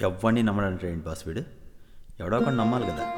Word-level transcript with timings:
ఎవరిని 0.00 0.42
నమ్మడంటే 0.42 0.92
ఏంటి 0.92 1.04
బాస్ 1.04 1.28
వీడు. 1.28 1.42
ఎవడో 2.20 2.36
ఒకటి 2.36 2.56
నమ్మాలి 2.56 2.86
కదా. 2.86 3.12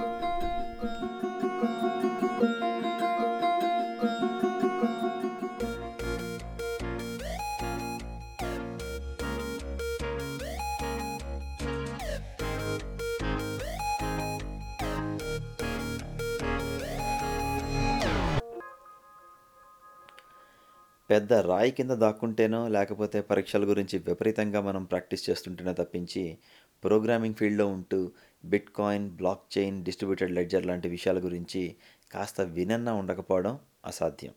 పెద్ద 21.11 21.33
రాయి 21.33 21.71
కింద 21.71 21.91
దాక్కుంటేనో 21.91 22.69
లేకపోతే 22.69 23.21
పరీక్షల 23.21 23.65
గురించి 23.65 23.99
విపరీతంగా 23.99 24.61
మనం 24.61 24.85
ప్రాక్టీస్ 24.85 25.31
చేస్తుంటేనో 25.31 25.73
తప్పించి 25.73 26.39
ప్రోగ్రామింగ్ 26.85 27.35
ఫీల్డ్లో 27.35 27.67
ఉంటూ 27.67 28.13
bit 28.45 28.71
coin 28.71 29.11
block 29.11 29.59
chain 29.59 29.85
distributed 29.85 30.31
ledger 30.31 30.67
లాంటి 30.67 30.89
విషయాల 30.89 31.19
గురించి 31.19 31.77
కాస్త 32.13 32.41
వినన్నా 32.41 32.93
ఉండకపోవడం 32.93 33.59
అసాధ్యం. 33.85 34.33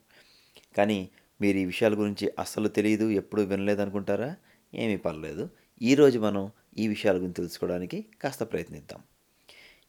కానీ 0.77 1.09
మీరు 1.41 1.57
ఈ 1.57 1.65
విషయాల 1.65 1.93
గురించి 1.93 2.31
అస్సలు 2.39 2.67
తెలియదు 2.67 3.09
ఎప్పుడూ 3.09 3.43
వినలేదనుకుంటారా? 3.43 4.35
ఏమీ 4.75 4.97
పర్లేదు. 4.97 5.49
ఈరోజు 5.81 6.19
మనం 6.19 6.51
ఈ 6.77 6.87
విషయాల 6.87 7.15
గురించి 7.15 7.33
తెలుసుకోవడానికి 7.33 8.05
కాస్త 8.21 8.43
ప్రయత్నిద్దాం. 8.43 8.99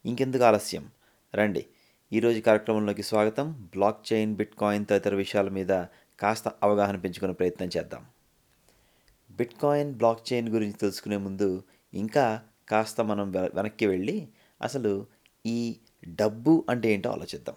ఇంకెందుకు 0.05 0.43
ఆలస్యం? 0.43 0.89
రండి. 1.35 1.65
ఈరోజు 2.13 2.39
కార్యక్రమంలోకి 2.39 3.03
స్వాగతం. 3.03 3.51
బ్లాక్ 3.51 4.13
చైన్ 4.13 4.35
బిట్ 4.35 4.55
కాయిన్ 4.55 4.85
తదితర 4.89 5.15
విషయాల 5.15 5.49
మీద 5.49 5.85
కాస్త 6.19 6.47
అవగాహన 6.47 6.95
పెంచుకునే 6.95 7.33
ప్రయత్నం 7.33 7.69
చేద్దాం. 7.77 8.05
బిట్ 9.31 9.53
కాయిన్ 9.63 9.93
బ్లాక్ 9.93 10.33
చైన్ 10.33 10.49
గురించి 10.49 10.73
తెలుసుకునే 10.73 11.17
ముందు 11.17 11.63
ఇంకా 11.93 12.41
కాస్త 12.69 13.01
మనం 13.01 13.31
వె- 13.31 13.55
వెనక్కి 13.55 13.85
వెళ్ళి 13.85 14.27
అసలు 14.61 15.05
ఈ 15.45 15.75
డబ్బు 16.07 16.65
అంటే 16.69 16.93
ఏంటో 16.93 17.09
ఆలోచిద్దాం. 17.09 17.55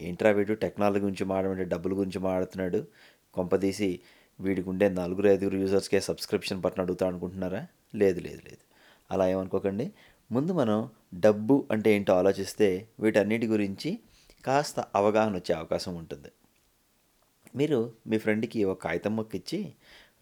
ఏంట్రా 0.00 0.30
వీడు 0.30 0.54
టెక్నాలజీ 0.54 1.00
గురించి 1.00 1.24
మాట్లాడే 1.24 1.64
డబ్బుల 1.64 1.92
గురించి 1.92 2.18
మాట్లాడుతున్నాడు 2.18 2.86
కొంపదీసి 3.34 4.00
వీడికి 4.40 4.68
ఉండే 4.68 4.88
నలుగురు 4.88 5.28
ఐదుగురు 5.28 5.56
యూజర్స్కే 5.56 6.00
సబ్స్క్రిప్షన్ 6.00 6.60
బటన్ 6.60 6.80
అడుగుతా 6.80 7.06
అనుకుంటున్నారా? 7.06 7.66
లేదు 7.94 8.20
లేదు 8.20 8.42
లేదు. 8.44 8.56
అలా 9.10 9.28
ఏమనుకోకండి. 9.28 9.92
ముందు 10.32 10.52
మనం 10.52 10.90
డబ్బు 11.14 11.68
అంటే 11.70 11.92
ఏంటో 11.92 12.12
ఆలోచిస్తే 12.12 12.88
వీటన్నిటి 13.00 13.46
గురించి 13.46 13.98
కాస్త 14.44 14.80
అవగాహన 14.80 15.34
వచ్చే 15.34 15.54
అవకాశం 15.54 15.94
ఉంటుంది. 15.94 16.28
మీరు 17.56 17.92
మీ 18.06 18.18
ఫ్రెండ్కి 18.18 18.64
ఒక 18.64 18.82
కాగితం 18.82 19.16
మొక్క 19.16 19.36
ఇచ్చి 19.36 19.72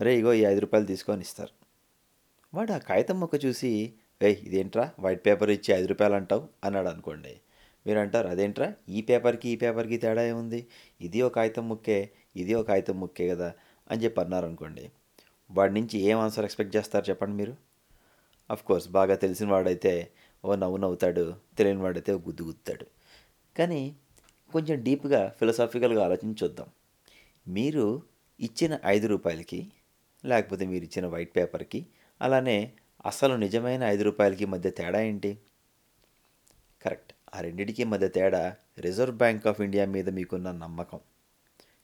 రే 0.01 0.19
ఇగో 0.19 0.33
ఈ 0.33 0.41
ఐదు 0.41 0.61
రూపాయలు 0.61 0.87
తీసుకొని 0.87 1.21
ఇస్తారు. 1.21 1.64
వాడు 2.55 2.73
ఆ 2.73 2.79
కాగితం 2.79 3.21
మొక్క 3.21 3.45
చూసి 3.45 3.93
ఏయ్ 4.23 4.37
ఇదేంట్రా? 4.43 4.91
వైట్ 5.01 5.27
పేపర్ 5.27 5.51
ఇచ్చి 5.51 5.75
ఐదు 5.75 5.87
రూపాయలు 5.87 6.15
అంటావు? 6.15 6.49
అన్నాడు 6.65 6.89
అనుకోండి. 6.89 7.41
మీరు 7.87 7.99
అంటారు 7.99 8.29
అదేంట్రా? 8.29 8.75
ఈ 8.89 9.01
పేపర్కి 9.01 9.49
ఈ 9.49 9.57
పేపర్కి 9.57 9.97
తేడా 9.97 10.27
ఏముంది? 10.27 10.67
ఇది 11.01 11.23
ఒక 11.23 11.35
కాగితం 11.35 11.69
ముక్కే 11.69 12.11
ఇది 12.37 12.55
ఒక 12.55 12.69
కాగితం 12.69 13.01
ముక్కే 13.01 13.29
కదా? 13.29 13.53
అని 13.91 14.05
చెప్పి 14.05 14.21
అన్నారు 14.21 14.47
అనుకోండి. 14.47 14.91
వాడి 15.51 15.75
నుంచి 15.75 15.99
ఏం 15.99 16.19
ఆన్సర్ 16.19 16.45
ఎక్స్పెక్ట్ 16.45 16.77
చేస్తారు 16.77 17.05
చెప్పండి 17.11 17.37
మీరు? 17.37 17.57
కోర్స్ 18.67 18.89
బాగా 18.89 19.15
తెలిసిన 19.15 19.49
వాడైతే 19.49 20.11
ఓ 20.45 20.55
నవ్వు 20.55 20.77
నవ్వుతాడు 20.77 21.35
తెలియని 21.59 21.83
వాడైతే 21.83 22.13
గుద్దు 22.13 22.43
గుద్దుతాడు. 22.43 22.87
కానీ 23.59 23.97
కొంచెం 24.53 24.83
డీప్గా 24.83 25.35
ఫిలసాఫికల్గా 25.41 26.05
ఆలోచించి 26.05 26.37
చూద్దాం 26.43 26.67
మీరు 27.49 28.03
ఇచ్చిన 28.41 28.79
ఐదు 28.87 29.07
రూపాయలకి 29.07 29.73
లేకపోతే 30.25 30.67
మీరు 30.67 30.85
ఇచ్చిన 30.85 31.07
వైట్ 31.07 31.37
పేపర్కి 31.37 31.87
అలానే 32.23 32.73
అసలు 33.07 33.35
నిజమైన 33.35 33.83
ఐదు 33.83 34.03
రూపాయలకి 34.05 34.45
మధ్య 34.45 34.71
తేడా 34.71 35.01
ఏంటి? 35.01 35.39
కరెక్ట్. 36.83 37.13
ఆ 37.35 37.41
రెండిటికి 37.41 37.85
మధ్య 37.85 38.09
తేడా 38.09 38.57
రిజర్వ్ 38.79 39.17
బ్యాంక్ 39.17 39.47
ఆఫ్ 39.47 39.61
ఇండియా 39.61 39.85
మీద 39.85 40.09
మీకున్న 40.09 40.53
నమ్మకం. 40.53 41.01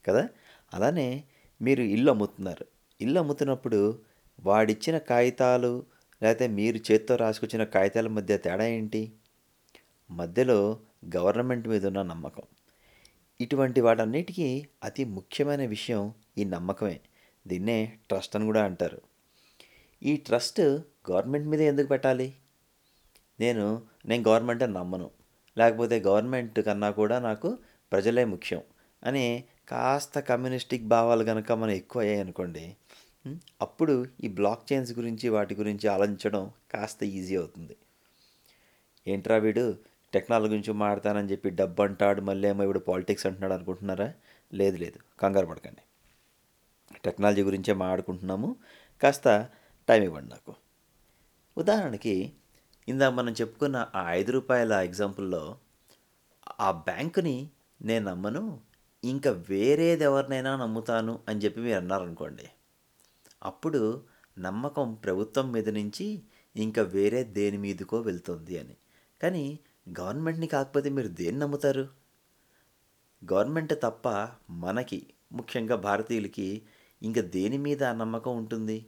కదా? 0.06 0.28
అలానే 0.74 1.24
మీరు 1.62 1.82
ఇల్లు 1.82 2.10
అమ్ముతున్నారు. 2.10 2.66
ఇల్లు 3.00 3.20
అమ్ముతున్నప్పుడు 3.20 4.02
వాడిచ్చిన 4.40 4.98
కాగితాలు 4.98 5.86
లేకపోతే 6.22 6.48
మీరు 6.48 6.92
చేత్తో 6.92 7.16
రాసుకొచ్చిన 7.16 7.64
కాగితాల 7.64 8.08
మధ్య 8.08 8.38
తేడా 8.38 8.66
ఏంటి? 8.66 9.12
మధ్యలో 10.10 10.80
గవర్నమెంట్ 11.16 11.68
మీద 11.68 11.86
ఉన్న 11.86 12.02
నమ్మకం. 12.02 12.42
ఇటువంటి 13.40 13.80
వాటన్నిటికీ 13.80 14.66
అతి 14.84 15.04
ముఖ్యమైన 15.04 15.66
విషయం 15.66 16.14
ఈ 16.38 16.44
నమ్మకమే. 16.44 17.00
దీన్నే 17.46 17.98
ట్రస్ట్ 18.08 18.36
అని 18.36 18.44
కూడా 18.44 18.64
అంటారు. 18.64 19.09
ఈ 20.02 20.16
ట్రస్ట్ 20.16 20.60
గవర్నమెంట్ 21.10 21.48
మీద 21.48 21.60
ఎందుకు 21.60 21.86
పెట్టాలి? 21.86 22.34
నేను 23.40 23.82
నేను 24.06 24.22
గవర్నమెంట్ 24.28 24.62
అని 24.62 24.72
నమ్మను. 24.72 25.10
లేకపోతే 25.58 26.00
గవర్నమెంట్ 26.00 26.60
కన్నా 26.60 26.90
కూడా 26.90 27.18
నాకు 27.18 27.58
ప్రజలే 27.92 28.24
ముఖ్యం 28.24 28.62
అని 29.04 29.44
కాస్త 29.68 30.20
కమ్యూనిస్టిక్ 30.20 30.86
భావాలు 30.88 31.24
కనుక 31.24 31.52
మనం 31.52 31.70
ఎక్కువ 31.70 32.02
అయ్యాయి 32.02 32.20
అనుకోండి 32.20 32.76
అప్పుడు 33.60 34.06
ఈ 34.24 34.28
బ్లాక్ 34.28 34.72
చైన్స్ 34.72 34.92
గురించి 34.92 35.28
వాటి 35.28 35.54
గురించి 35.54 35.88
ఆలోచించడం 35.88 36.50
కాస్త 36.70 37.02
ఈజీ 37.04 37.36
అవుతుంది. 37.36 37.76
ఏంట్రా 39.08 39.36
వీడు 39.36 39.78
టెక్నాలజీ 40.12 40.48
గురించి 40.48 40.72
మాడతానని 40.72 41.30
చెప్పి 41.30 41.50
డబ్బు 41.50 41.82
అంటాడు 41.82 42.20
మళ్ళీ 42.20 42.48
ఏమో 42.48 42.62
ఇప్పుడు 42.62 42.78
పాలిటిక్స్ 42.78 43.26
అంటున్నాడు 43.26 43.52
అనుకుంటున్నారా? 43.52 44.12
లేదు 44.54 44.76
లేదు 44.76 44.98
కంగారు 45.20 45.46
పడకండి. 45.46 45.82
టెక్నాలజీ 47.04 47.42
గురించే 47.42 47.72
మాట్లాడుకుంటున్నాము. 47.72 48.56
కాస్త 49.02 49.48
టైం 49.90 50.02
ఇవ్వండి 50.02 50.30
నాకు. 50.30 50.54
ఉదాహరణకి 51.58 52.32
ఇందాక 52.88 53.12
మనం 53.12 53.32
చెప్పుకున్న 53.32 53.90
ఆ 53.94 54.12
ఐదు 54.12 54.32
రూపాయల 54.32 54.72
ఎగ్జాంపుల్లో 54.72 55.58
ఆ 56.60 56.70
బ్యాంకుని 56.70 57.50
నేను 57.82 58.10
నమ్మను 58.10 58.60
ఇంకా 59.04 59.30
వేరేది 59.30 60.04
ఎవరినైనా 60.04 60.56
నమ్ముతాను 60.56 61.18
అని 61.28 61.40
చెప్పి 61.40 61.60
మీరు 61.60 61.76
అన్నారనుకోండి 61.76 62.48
అప్పుడు 63.42 64.02
నమ్మకం 64.38 64.94
ప్రభుత్వం 64.94 65.52
మీద 65.52 65.68
నుంచి 65.68 66.22
ఇంకా 66.56 66.82
వేరే 66.82 67.24
దేని 67.24 67.58
మీదకో 67.58 68.00
వెళ్తుంది 68.00 68.58
అని. 68.58 68.76
కానీ 69.22 69.58
గవర్నమెంట్ని 70.00 70.46
కాకపోతే 70.46 70.88
మీరు 70.88 71.08
దేన్ని 71.08 71.40
నమ్ముతారు? 71.40 71.88
గవర్నమెంట్ 73.32 73.74
తప్ప 73.82 74.28
మనకి 74.50 75.06
ముఖ్యంగా 75.32 75.76
భారతీయులకి 75.76 76.62
ఇంకా 77.02 77.20
దేని 77.20 77.58
మీద 77.58 77.84
నమ్మకం 77.84 78.36
ఉంటుంది? 78.36 78.86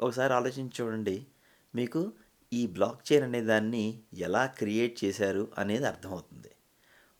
ఒకసారి 0.00 0.32
ఆలోచించి 0.34 0.72
చూడండి. 0.80 1.26
మీకు 1.74 2.12
ఈ 2.52 2.66
బ్లాక్ 2.66 3.12
చైన్ 3.12 3.24
అనే 3.24 3.40
దాన్ని 3.40 4.02
ఎలా 4.14 4.46
క్రియేట్ 4.46 5.04
చేశారు 5.04 5.52
అనేది 5.58 5.86
అర్థమవుతుంది. 5.86 6.50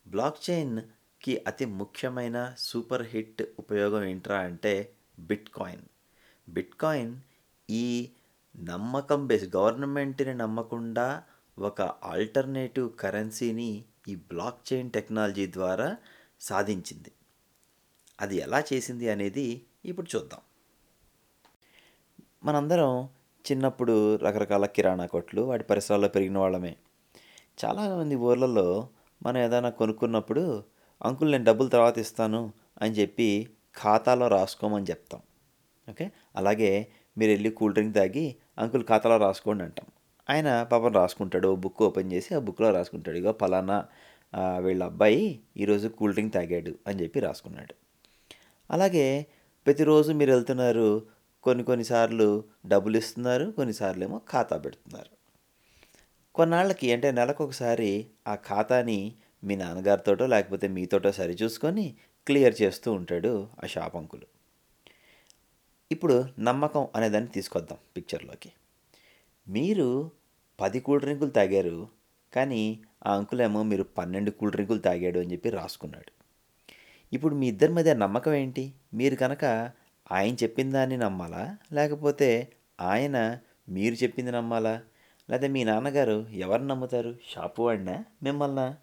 బ్లాక్ 0.09 0.50
చైన్కి 0.50 1.44
అతి 1.47 1.64
ముఖ్యమైన 1.64 2.54
సూపర్ 2.59 3.03
హిట్ 3.03 3.42
ఉపయోగం 3.59 4.03
ఏంట్రా 4.03 4.38
అంటే 4.38 4.92
బిట్ 5.19 5.50
కాయిన్ 5.50 5.87
బిట్ 6.48 6.75
కాయిన్ 6.75 7.16
ఈ 7.70 8.10
నమ్మకం 8.56 9.26
బేస్ 9.26 9.56
గవర్నమెంట్ని 9.56 10.34
నమ్మకుండా 10.34 11.22
ఒక 11.58 11.82
ఆల్టర్నేటివ్ 11.82 12.88
కరెన్సీని 12.93 13.84
ఈ 14.08 14.14
బ్లాక్ 14.14 14.72
చైన్ 14.72 14.91
టెక్నాలజీ 14.91 15.47
ద్వారా 15.53 15.97
సాధించింది. 16.41 17.12
అది 18.20 18.37
ఎలా 18.37 18.64
చేసింది 18.72 19.08
అనేది 19.08 19.66
ఇప్పుడు 19.84 20.16
చూద్దాం. 20.16 20.41
మనందరం 22.47 23.09
చిన్నప్పుడు 23.47 24.17
రకరకాల 24.17 24.67
కిరాణా 24.67 25.07
కొట్లు 25.07 25.43
వాటి 25.43 25.65
పరిసరాల్లో 25.65 26.09
పెరిగిన 26.09 26.39
వాళ్ళమే. 26.39 26.77
చాలామంది 27.65 28.15
ఊర్లలో 28.17 28.89
మనం 29.23 29.39
ఏదైనా 29.41 29.71
కొనుక్కున్నప్పుడు 29.71 30.65
అంకుల్ 31.05 31.33
నేను 31.33 31.45
డబ్బులు 31.45 31.69
తర్వాత 31.69 31.99
ఇస్తాను 31.99 32.53
అని 32.83 32.95
చెప్పి 32.95 33.49
ఖాతాలో 33.83 34.29
రాసుకోమని 34.29 34.87
చెప్తాం. 34.91 35.21
ఓకే? 35.91 36.11
అలాగే 36.37 36.87
మీరు 37.19 37.31
వెళ్ళి 37.31 37.51
కూల్ 37.51 37.73
డ్రింక్ 37.73 37.95
తాగి 37.95 38.37
అంకుల్ 38.59 38.85
ఖాతాలో 38.85 39.17
రాసుకోండి 39.17 39.65
అంటాం. 39.65 39.87
ఆయన 40.31 40.62
పాపం 40.62 40.93
రాసుకుంటాడు 40.93 41.49
ఓ 41.49 41.55
బుక్ 41.55 41.82
ఓపెన్ 41.82 42.12
చేసి 42.12 42.35
ఆ 42.35 42.38
బుక్లో 42.38 42.70
రాసుకుంటాడు. 42.70 43.17
ఇగో 43.17 43.35
ఫలానా 43.41 43.85
వీళ్ళ 44.59 44.85
అబ్బాయి 44.85 45.41
ఈరోజు 45.56 45.88
కూల్ 45.88 46.12
డ్రింక్ 46.12 46.35
తాగాడు 46.35 46.75
అని 46.87 47.03
చెప్పి 47.03 47.20
రాసుకున్నాడు. 47.20 47.75
అలాగే 48.70 49.26
ప్రతిరోజు 49.67 50.12
మీరు 50.12 50.32
వెళ్తున్నారు 50.32 51.16
కొన్ని 51.46 51.64
కొన్నిసార్లు 51.64 52.44
డబ్బులు 52.66 52.96
ఇస్తున్నారు 52.96 53.46
కొన్నిసార్లు 53.50 54.04
ఏమో 54.04 54.19
ఖాతా 54.31 54.56
పెడుతున్నారు. 54.58 55.12
కొన్నాళ్ళకి 56.34 56.93
అంటే 56.93 57.10
నెలకు 57.10 57.44
ఒకసారి 57.44 57.90
ఆ 58.28 58.34
ఖాతాని 58.34 58.98
మీ 59.44 59.56
నాన్నగారితోటో 59.56 60.26
లేకపోతే 60.26 60.69
మీతోటో 60.69 61.12
సరిచూసుకొని 61.12 61.84
క్లియర్ 62.26 62.54
చేస్తూ 62.62 62.93
ఉంటాడు 62.93 63.48
ఆ 63.64 63.66
షాప్ 63.66 63.96
అంకులు. 63.96 64.26
ఇప్పుడు 65.93 66.25
నమ్మకం 66.38 66.88
అనేదాన్ని 66.96 67.31
తీసుకొద్దాం 67.31 67.78
పిక్చర్లోకి. 67.96 68.52
మీరు 69.48 70.10
పది 70.60 70.81
కూల్ 70.81 71.00
డ్రింకులు 71.00 71.31
తాగారు 71.31 71.88
కానీ 72.34 72.62
ఆ 73.06 73.16
అంకులేమో 73.16 73.62
మీరు 73.62 73.82
పన్నెండు 73.98 74.31
కూల్ 74.31 74.52
డ్రింకులు 74.52 74.78
తాగాడు 74.78 75.19
అని 75.19 75.32
చెప్పి 75.32 75.50
రాసుకున్నాడు. 75.50 76.12
ఇప్పుడు 77.12 77.34
మీ 77.34 77.48
ఇద్దరి 77.48 77.72
మధ్య 77.72 77.94
నమ్మకం 77.94 78.34
ఏంటి? 78.34 78.72
మీరు 78.94 79.14
కనుక 79.14 79.70
ఆయన 80.12 80.35
చెప్పిన 80.35 80.70
దాన్ని 80.73 80.97
నమ్మాలా? 80.97 81.56
లేకపోతే 81.73 82.53
ఆయన 82.81 83.38
మీరు 83.69 83.94
చెప్పింది 83.94 84.31
నమ్మాలా? 84.31 84.82
లేదా 85.31 85.49
మీ 85.49 85.64
నాన్నగారు 85.64 86.26
ఎవరిని 86.32 86.69
నమ్ముతారు? 86.69 87.14
షాపు 87.35 87.62
వాడినా? 87.62 88.05
మిమ్మల్నా? 88.23 88.76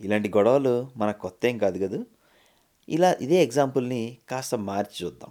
ఇలాంటి 0.00 0.28
గొడవలు 0.28 0.90
మనకు 0.96 1.20
కొత్త 1.20 1.46
ఏం 1.46 1.58
కాదు 1.58 1.86
కదా? 1.86 2.04
ఇలా 2.88 3.16
ఇదే 3.20 3.42
ఎగ్జాంపుల్ని 3.42 4.18
కాస్త 4.28 4.54
మార్చి 4.54 5.06
చూద్దాం. 5.06 5.30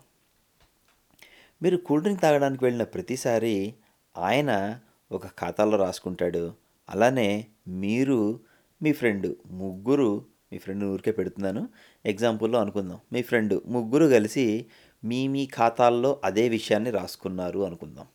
మీరు 1.63 1.77
కూల్ 1.77 2.01
డ్రింక్ 2.01 2.21
తాగడానికి 2.21 2.65
వెళ్ళిన 2.65 2.83
ప్రతిసారి 2.83 3.74
ఆయన 4.18 4.80
ఒక 5.12 5.27
ఖాతాలో 5.27 5.77
రాసుకుంటాడు. 5.77 6.53
అలానే 6.89 7.45
మీరు 7.68 8.39
మీ 8.81 8.91
ఫ్రెండ్ 8.91 9.36
ముగ్గురు 9.51 10.25
మీ 10.54 10.57
ఫ్రెండ్ 10.57 10.84
ఊరికే 10.84 11.12
పెడుతున్నాను. 11.12 11.69
ఎగ్జాంపుల్లో 12.06 12.60
అనుకుందాం. 12.60 13.00
మీ 13.13 13.22
ఫ్రెండ్ 13.22 13.62
ముగ్గురు 13.66 14.06
కలిసి 14.06 14.66
మీ 15.04 15.28
మీ 15.28 15.46
ఖాతాల్లో 15.46 16.22
అదే 16.24 16.50
విషయాన్ని 16.50 16.92
రాసుకున్నారు 16.92 17.66
అనుకుందాం. 17.66 18.06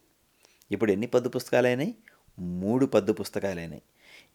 ఇప్పుడు 0.71 0.93
ఎన్ని 0.93 1.07
పద్దు 1.07 1.29
పుస్తకాలైనాయి? 1.29 1.95
మూడు 2.39 2.87
పద్దు 2.87 3.13
పుస్తకాలైనాయి. 3.13 3.83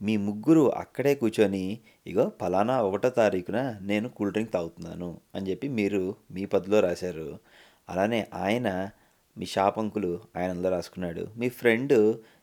మీ 0.01 0.17
ముగ్గురు 0.17 0.75
అక్కడే 0.75 1.15
కూర్చొని 1.15 1.79
ఇగో 2.07 2.31
ఫలానా 2.41 2.81
ఒకటో 2.81 3.09
తారీఖున 3.09 3.79
నేను 3.81 4.09
కూల్ 4.09 4.31
డ్రింక్ 4.31 4.53
తాగుతున్నాను 4.53 5.21
అని 5.35 5.49
చెప్పి 5.49 5.67
మీరు 5.67 6.15
మీ 6.31 6.45
పద్దులో 6.45 6.79
రాశారు. 6.79 7.39
అలానే 7.89 8.27
ఆయన 8.33 8.89
మీ 9.37 9.45
షాపంకులు 9.45 10.19
ఆయనలో 10.35 10.69
రాసుకున్నాడు. 10.69 11.27
మీ 11.37 11.49
ఫ్రెండ్ 11.49 11.93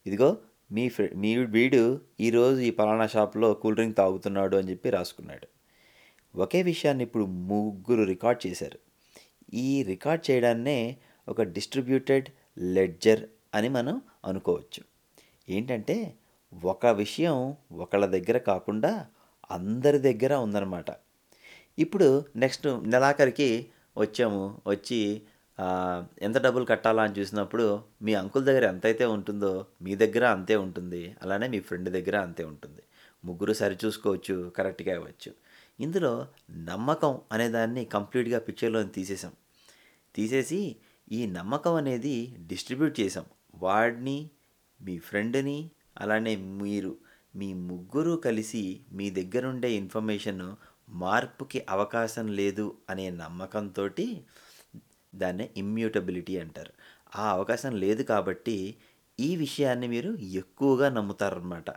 ఇదిగో 0.06 0.36
మీ 0.72 0.88
ఫ్రె 0.88 1.08
మీ 1.16 1.36
వీడు 1.36 2.00
ఈరోజు 2.20 2.60
ఈ 2.60 2.70
పలానా 2.70 3.06
షాప్లో 3.06 3.54
కూల్ 3.54 3.74
డ్రింక్ 3.74 3.96
తాగుతున్నాడు 3.96 4.56
అని 4.56 4.70
చెప్పి 4.70 4.90
రాసుకున్నాడు. 4.90 5.46
ఒకే 6.36 6.62
విషయాన్ని 6.62 7.04
ఇప్పుడు 7.04 7.24
ముగ్గురు 7.24 8.02
రికార్డ్ 8.02 8.46
చేశారు. 8.46 8.78
ఈ 9.54 9.82
రికార్డ్ 9.82 10.30
చేయడాన్నే 10.30 10.96
ఒక 11.28 11.42
డిస్ట్రిబ్యూటెడ్ 11.42 12.28
లెడ్జర్ 12.58 13.22
అని 13.54 13.68
మనం 13.68 14.00
అనుకోవచ్చు. 14.24 14.82
ఏంటంటే 15.48 16.14
ఒక 16.64 16.86
విషయం 16.86 17.56
ఒకళ్ళ 17.72 18.06
దగ్గర 18.06 18.38
కాకుండా 18.38 19.06
అందరి 19.50 19.98
దగ్గర 19.98 20.34
ఉందన్నమాట. 20.34 20.86
ఇప్పుడు 21.78 22.24
నెక్స్ట్ 22.36 22.66
నెలాఖరికి 22.66 23.66
వచ్చాము 23.98 24.60
వచ్చి 24.66 25.22
ఎంత 26.22 26.38
డబ్బులు 26.38 26.64
కట్టాలా 26.64 27.02
అని 27.02 27.14
చూసినప్పుడు 27.18 27.66
మీ 28.02 28.14
అంకుల్ 28.14 28.44
దగ్గర 28.44 28.64
ఎంతైతే 28.64 29.04
ఉంటుందో 29.06 29.66
మీ 29.82 29.96
దగ్గర 29.96 30.24
అంతే 30.26 30.56
ఉంటుంది. 30.56 31.16
అలానే 31.22 31.48
మీ 31.48 31.60
ఫ్రెండ్ 31.60 31.88
దగ్గర 31.88 32.16
అంతే 32.16 32.44
ఉంటుంది. 32.44 32.82
ముగ్గురు 33.24 33.52
సరిచూసుకోవచ్చు 33.52 34.50
కరెక్ట్గా 34.50 34.94
ఇవ్వచ్చు 34.94 35.30
ఇందులో 35.80 36.12
నమ్మకం 36.50 37.20
అనే 37.32 37.48
దాన్ని 37.48 37.84
కంప్లీట్గా 37.84 38.38
పిక్చర్లో 38.38 38.82
తీసేసాం 38.82 39.32
తీసేసి 40.14 40.60
ఈ 41.12 41.26
నమ్మకం 41.26 41.74
అనేది 41.74 42.14
డిస్ట్రిబ్యూట్ 42.46 43.00
చేసాం 43.00 43.26
వాడిని 43.54 44.30
మీ 44.80 44.98
ఫ్రెండ్ని 44.98 45.58
అలానే 45.98 46.36
మీరు 46.36 46.92
మీ 47.36 47.54
ముగ్గురు 47.54 48.16
కలిసి 48.16 48.80
మీ 48.92 49.10
దగ్గర 49.10 49.46
ఉండే 49.46 49.70
ఇన్ఫర్మేషన్ 49.72 50.42
మార్పుకి 50.96 51.60
అవకాశం 51.68 52.26
లేదు 52.32 52.66
అనే 52.90 53.10
నమ్మకంతో 53.10 53.86
దాన్నే 55.14 55.50
ఇమ్యూటబిలిటీ 55.56 56.38
అంటారు. 56.38 56.72
ఆ 57.16 57.30
అవకాశం 57.30 57.76
లేదు 57.76 58.02
కాబట్టి 58.02 58.76
ఈ 59.20 59.36
విషయాన్ని 59.36 59.88
మీరు 59.88 60.14
ఎక్కువగా 60.14 60.88
నమ్ముతారనమాట 60.88 61.70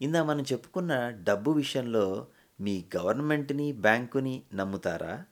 ఇందా 0.00 0.24
మనం 0.24 0.42
చెప్పుకున్న 0.42 1.10
డబ్బు 1.10 1.50
విషయంలో 1.50 2.26
మీ 2.60 2.84
గవర్నమెంట్ని 2.96 3.72
బ్యాంకుని 3.72 4.42
నమ్ముతారా? 4.54 5.24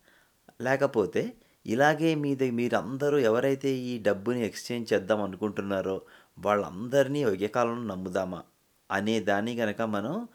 లేకపోతే 0.61 1.35
ఇలాగే 1.67 2.15
మీ 2.15 2.37
మీరందరూ 2.51 3.19
ఎవరైతే 3.19 3.71
ఈ 3.73 4.03
డబ్బుని 4.03 4.47
ఎక్స్చేంజ్ 4.47 4.93
చేద్దాం 4.93 5.23
అనుకుంటున్నారో 5.23 6.03
వాళ్ళందరినీ 6.39 7.25
ఒకే 7.25 7.49
కాలంలో 7.49 7.95
నమ్ముదామా? 7.95 8.43
అనే 8.91 9.21
దాన్ని 9.21 9.57
కనుక 9.57 9.83
మనం 9.83 10.29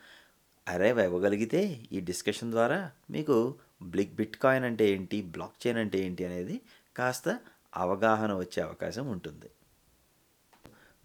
అరే 0.67 0.89
ఇవ్వగలిగితే 0.89 1.85
ఈ 1.91 1.99
డిస్కషన్ 1.99 2.51
ద్వారా 2.51 2.91
మీకు 3.09 3.55
బ్లిక్ 3.81 4.15
బిట్ 4.15 4.37
కాయిన్ 4.37 4.65
అంటే 4.65 4.89
ఏంటి? 4.89 5.21
బ్లాక్ 5.21 5.67
చైన్ 5.67 5.77
అంటే 5.77 5.99
ఏంటి 5.99 6.25
అనేది 6.25 6.61
కాస్త 6.97 7.39
అవగాహన 7.75 8.33
వచ్చే 8.33 8.63
అవకాశం 8.63 9.07
ఉంటుంది. 9.07 9.49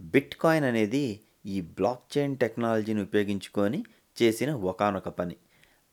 బిట్ 0.01 0.35
కాయిన్ 0.35 0.65
అనేది 0.65 1.21
ఈ 1.47 1.61
బ్లాక్ 1.61 2.19
చైన్ 2.19 2.37
టెక్నాలజీని 2.37 3.03
ఉపయోగించుకొని 3.03 3.85
చేసిన 4.23 4.53
ఒకానొక 4.53 5.09
పని. 5.09 5.37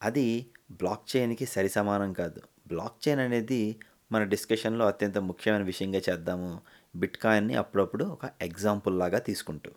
అది 0.04 0.46
బ్లాక్ 0.72 1.18
చైన్కి 1.18 1.46
సరి 1.46 1.70
సమానం 1.70 2.14
కాదు. 2.14 2.42
బ్లాక్ 2.68 3.08
చైన్ 3.08 3.20
అనేది 3.20 3.80
మన 4.12 4.24
డిస్కషన్లో 4.24 4.88
అత్యంత 4.88 5.18
ముఖ్యమైన 5.18 5.62
విషయంగా 5.62 6.02
చేద్దాము. 6.10 6.62
బిట్ 6.96 7.18
కాయిన్ని 7.18 7.56
అప్పుడప్పుడు 7.56 8.06
ఒక 8.06 8.30
ఎగ్జాంపుల్ 8.42 9.00
లాగా 9.00 9.20
తీసుకుంటూ. 9.20 9.72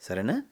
సరేనా? 0.00 0.42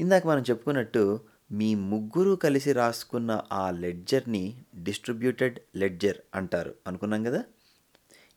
ఇందాక 0.00 0.26
మనం 0.26 0.42
చెప్పుకున్నట్టు 0.42 1.20
మీ 1.52 1.74
ముగ్గురు 1.74 2.34
కలిసి 2.34 2.72
రాసుకున్న 2.72 3.42
ఆ 3.52 3.70
లెడ్జర్ని 3.70 4.64
డిస్ట్రిబ్యూటెడ్ 4.82 5.58
లెడ్జర్ 5.76 6.16
అంటారు. 6.34 6.74
అనుకున్నాం 6.86 7.24
కదా? 7.24 7.44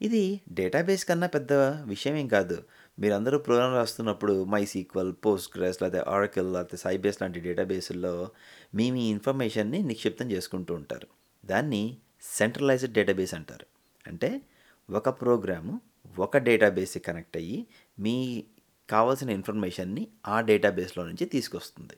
ఇది 0.02 0.42
డేటాబేస్ 0.52 1.06
కన్నా 1.06 1.28
పెద్ద 1.28 1.54
విషయం 1.54 2.16
ఏం 2.16 2.28
కాదు. 2.28 2.64
మీరందరూ 3.00 3.38
ప్రోగ్రామ్ 3.38 3.74
రాస్తున్నప్పుడు 3.74 4.44
మై 4.44 4.66
సీక్వల్ 4.66 5.14
పోస్ట్ 5.26 5.58
గ్రెస్ 5.58 5.82
లేకపోతే 5.82 6.12
ఆరకిల్ 6.12 6.54
లేకపోతే 6.54 6.78
సైబేస్ 6.78 7.22
లాంటి 7.22 7.40
డేటాబేసుల్లో 7.40 8.30
మీ 8.76 8.92
మీ 8.92 9.10
ఇన్ఫర్మేషన్ని 9.10 9.84
నిక్షిప్తం 9.84 10.32
చేసుకుంటూ 10.32 10.74
ఉంటారు. 10.74 11.08
దాన్ని 11.46 11.98
సెంట్రలైజ్డ్ 12.22 12.94
డేటాబేస్ 12.94 13.34
అంటారు. 13.34 13.66
అంటే 14.08 14.42
ఒక 14.90 15.10
ప్రోగ్రాము 15.10 15.82
ఒక 16.20 16.38
డేటాబేస్కి 16.38 17.00
కనెక్ట్ 17.00 17.38
అయ్యి 17.38 17.68
మీ 18.00 18.44
కావాల్సిన 18.90 19.30
ఇన్ఫర్మేషన్ని 19.30 20.08
ఆ 20.28 20.42
డేటాబేస్లో 20.42 21.06
నుంచి 21.06 21.26
తీసుకొస్తుంది. 21.26 21.94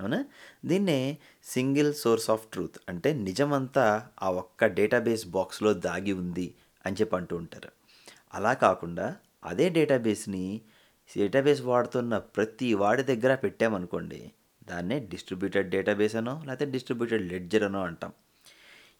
అవునా? 0.00 0.24
దీన్నే 0.64 1.18
సింగిల్ 1.44 1.94
సోర్స్ 1.94 2.30
ఆఫ్ 2.30 2.46
ట్రూత్ 2.46 2.78
అంటే 2.88 3.14
నిజమంతా 3.14 4.10
ఆ 4.22 4.30
ఒక్క 4.30 4.66
డేటాబేస్ 4.66 5.26
బాక్స్లో 5.26 5.74
దాగి 5.74 6.12
ఉంది 6.12 6.54
అని 6.86 6.96
చెప్పి 7.00 7.16
అంటూ 7.16 7.36
ఉంటారు. 7.36 7.70
అలా 8.34 8.52
కాకుండా 8.54 9.16
అదే 9.44 9.68
డేటాబేస్ని 9.68 10.60
డేటాబేస్ 11.16 11.62
వాడుతున్న 11.62 12.18
ప్రతి 12.18 12.74
వాడి 12.74 13.02
దగ్గర 13.02 13.34
పెట్టామనుకోండి 13.34 14.32
దాన్నే 14.68 14.98
డిస్ట్రిబ్యూటెడ్ 14.98 15.68
డేటాబేస్ 15.70 16.16
అనో 16.16 16.42
లేకపోతే 16.46 16.64
డిస్ట్రిబ్యూటెడ్ 16.70 17.28
లెడ్జర్ 17.28 17.62
అనో 17.62 17.82
అంటాం. 17.82 18.12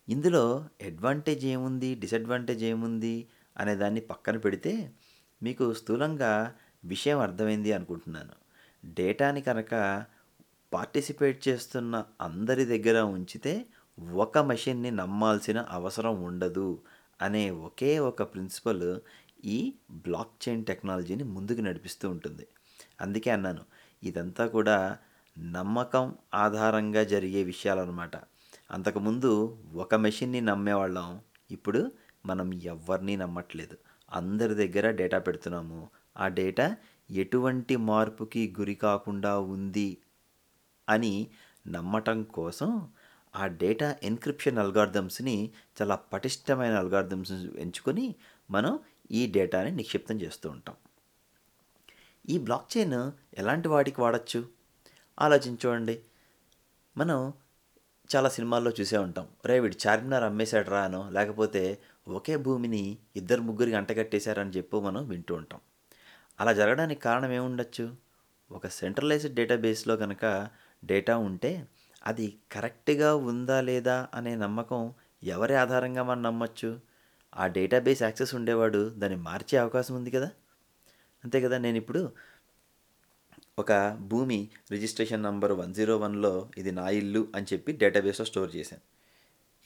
ఇందులో 0.08 0.69
అడ్వాంటేజ్ 0.82 1.44
ఏముంది 1.44 1.94
డిసడ్వాంటేజ్ 1.94 2.64
ఏముంది 2.64 3.26
అనే 3.56 3.75
దాన్ని 3.75 4.00
పక్కన 4.00 4.37
పెడితే 4.37 4.72
మీకు 5.42 5.75
స్థూలంగా 5.75 6.54
విషయం 6.84 7.19
అర్థమైంది 7.19 7.72
అనుకుంటున్నాను. 7.72 8.35
డేటాని 8.85 9.40
కనుక 9.40 9.75
పార్టిసిపేట్ 10.73 11.49
చేస్తున్న 11.49 12.04
అందరి 12.20 12.64
దగ్గర 12.64 13.02
ఉంచితే 13.02 13.66
ఒక 14.12 14.38
మెషిన్ని 14.38 14.90
నమ్మాల్సిన 14.90 15.66
అవసరం 15.70 16.23
ఉండదు 16.23 16.82
అనే 17.23 17.50
ఒకే 17.50 17.99
ఒక 17.99 18.23
ప్రిన్సిపల్ 18.23 19.00
ఈ 19.44 19.75
బ్లాక్ 19.92 20.49
చైన్ 20.49 20.64
టెక్నాలజీని 20.64 21.25
ముందుకు 21.25 21.61
నడిపిస్తూ 21.61 22.11
ఉంటుంది. 22.11 22.46
అందుకే 23.00 23.30
అన్నాను 23.30 23.64
ఇదంతా 24.02 24.46
కూడా 24.46 24.99
నమ్మకం 25.38 26.14
ఆధారంగా 26.35 27.02
జరిగే 27.02 27.42
విషయాలన్నమాట. 27.42 28.16
అంతకుముందు 28.70 29.58
ఒక 29.75 29.94
మెషిన్ని 29.94 30.40
నమ్మేవాళ్ళం 30.40 31.20
ఇప్పుడు 31.50 31.92
మనం 32.26 32.54
ఎవరిని 32.54 33.16
నమ్మట్లేదు. 33.16 33.76
అందరి 34.12 34.54
దగ్గర 34.54 34.90
డేటా 34.90 35.18
పెడుతున్నాము. 35.18 35.88
ఆ 36.18 36.28
డేటా 36.28 36.76
ఎటువంటి 37.11 37.76
మార్పుకి 37.76 38.54
గురి 38.61 38.75
కాకుండా 38.75 39.38
ఉంది 39.38 39.99
అని 40.88 41.31
నమ్మటం 41.66 42.23
కోసం 42.23 42.93
ఆ 43.35 43.47
డేటా 43.47 43.97
ఎన్క్రిప్షన్ 44.02 44.59
అల్గార్థమ్స్ని 44.59 45.50
చాలా 45.83 45.95
పటిష్టమైన 45.95 46.75
అల్గార్థమ్స్ 46.75 47.33
ఎంచుకొని 47.33 48.14
మనం 48.50 48.78
ఈ 49.11 49.26
డేటాని 49.26 49.71
నిక్షిప్తం 49.71 50.21
చేస్తూ 50.21 50.50
ఉంటాం. 50.50 50.76
ఈ 52.28 52.38
బ్లాక్ 52.38 52.76
చైన్ 52.76 53.11
ఎలాంటి 53.38 53.69
వాటికి 53.69 54.00
వాడచ్చు? 54.00 54.49
ఆలోచించుకోండి 55.21 56.02
మనం 56.97 57.33
చాలా 58.16 58.28
సినిమాల్లో 58.28 58.71
చూసే 58.81 58.99
ఉంటాం. 58.99 59.28
రే 59.47 59.61
వీడు 59.61 59.88
చార్మినార్ 59.88 60.25
అమ్మేశాడు 60.25 60.71
రా 60.71 60.83
అనో 60.83 61.11
లేకపోతే 61.11 61.78
ఒకే 62.09 62.37
భూమిని 62.37 62.99
ఇద్దరు 63.16 63.40
ముగ్గురికి 63.40 63.76
అంటగట్టేశారని 63.76 64.50
చెప్పు 64.50 64.81
మనం 64.81 65.09
వింటూ 65.09 65.35
ఉంటాం. 65.35 65.61
అలా 66.40 66.52
జరగడానికి 66.52 67.00
కారణం 67.00 67.33
ఏముండొచ్చు? 67.33 67.95
ఒక 68.52 68.66
సెంట్రలైజ్డ్ 68.66 69.35
డేటాబేస్లో 69.35 69.97
కనుక 69.97 70.49
డేటా 70.87 71.19
ఉంటే 71.19 71.66
అది 72.07 72.37
కరెక్ట్గా 72.52 73.14
ఉందా 73.14 73.61
లేదా 73.61 74.09
అనే 74.14 74.37
నమ్మకం 74.37 74.95
ఎవరి 75.23 75.55
ఆధారంగా 75.55 76.02
మనం 76.02 76.23
నమ్మచ్చు? 76.23 76.81
ఆ 77.37 77.47
డేటాబేస్ 77.47 78.02
యాక్సెస్ 78.02 78.35
ఉండేవాడు 78.35 78.88
దాన్ని 78.88 79.19
మార్చే 79.19 79.59
అవకాశం 79.59 79.95
ఉంది 79.95 80.11
కదా? 80.11 80.31
అంతే 81.25 81.40
కదా? 81.40 81.59
నేను 81.59 81.76
ఇప్పుడు 81.76 82.12
ఒక 83.59 83.99
భూమి 84.00 84.49
రిజిస్ట్రేషన్ 84.71 85.23
నంబర్ 85.23 85.52
వన్ 85.52 85.75
జీరో 85.75 85.97
వన్లో 85.97 86.49
ఇది 86.59 86.73
నా 86.73 86.88
ఇల్లు 86.88 87.28
అని 87.35 87.47
చెప్పి 87.52 87.73
డేటాబేస్లో 87.73 88.26
స్టోర్ 88.26 88.57
చేశాను. 88.57 88.83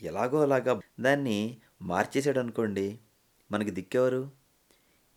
ఎలాగో 0.04 0.42
అలాగా 0.42 0.80
దాన్ని 1.00 1.56
మార్చేసాడు 1.82 2.38
అనుకోండి 2.38 2.98
మనకి 3.52 3.70
దిక్కెవరు? 3.70 4.30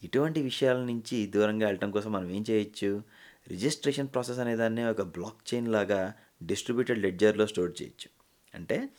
ఇటువంటి 0.04 0.42
విషయాల 0.42 0.78
నుంచి 0.78 1.28
దూరంగా 1.28 1.66
వెళ్ళటం 1.66 1.92
కోసం 1.92 2.12
మనం 2.12 2.30
ఏం 2.30 2.46
చేయొచ్చు? 2.50 3.04
రిజిస్ట్రేషన్ 3.48 4.08
ప్రాసెస్ 4.08 4.40
అనే 4.40 4.56
దాన్ని 4.56 4.84
ఒక 4.84 5.02
బ్లాక్ 5.02 5.54
చైన్ 5.54 5.68
లాగా 5.68 6.14
డిస్ట్రిబ్యూటెడ్ 6.44 7.00
లెడ్జర్లో 7.00 7.48
స్టోర్ 7.48 7.72
చేయొచ్చు. 7.82 8.10
అంటే 8.56 8.90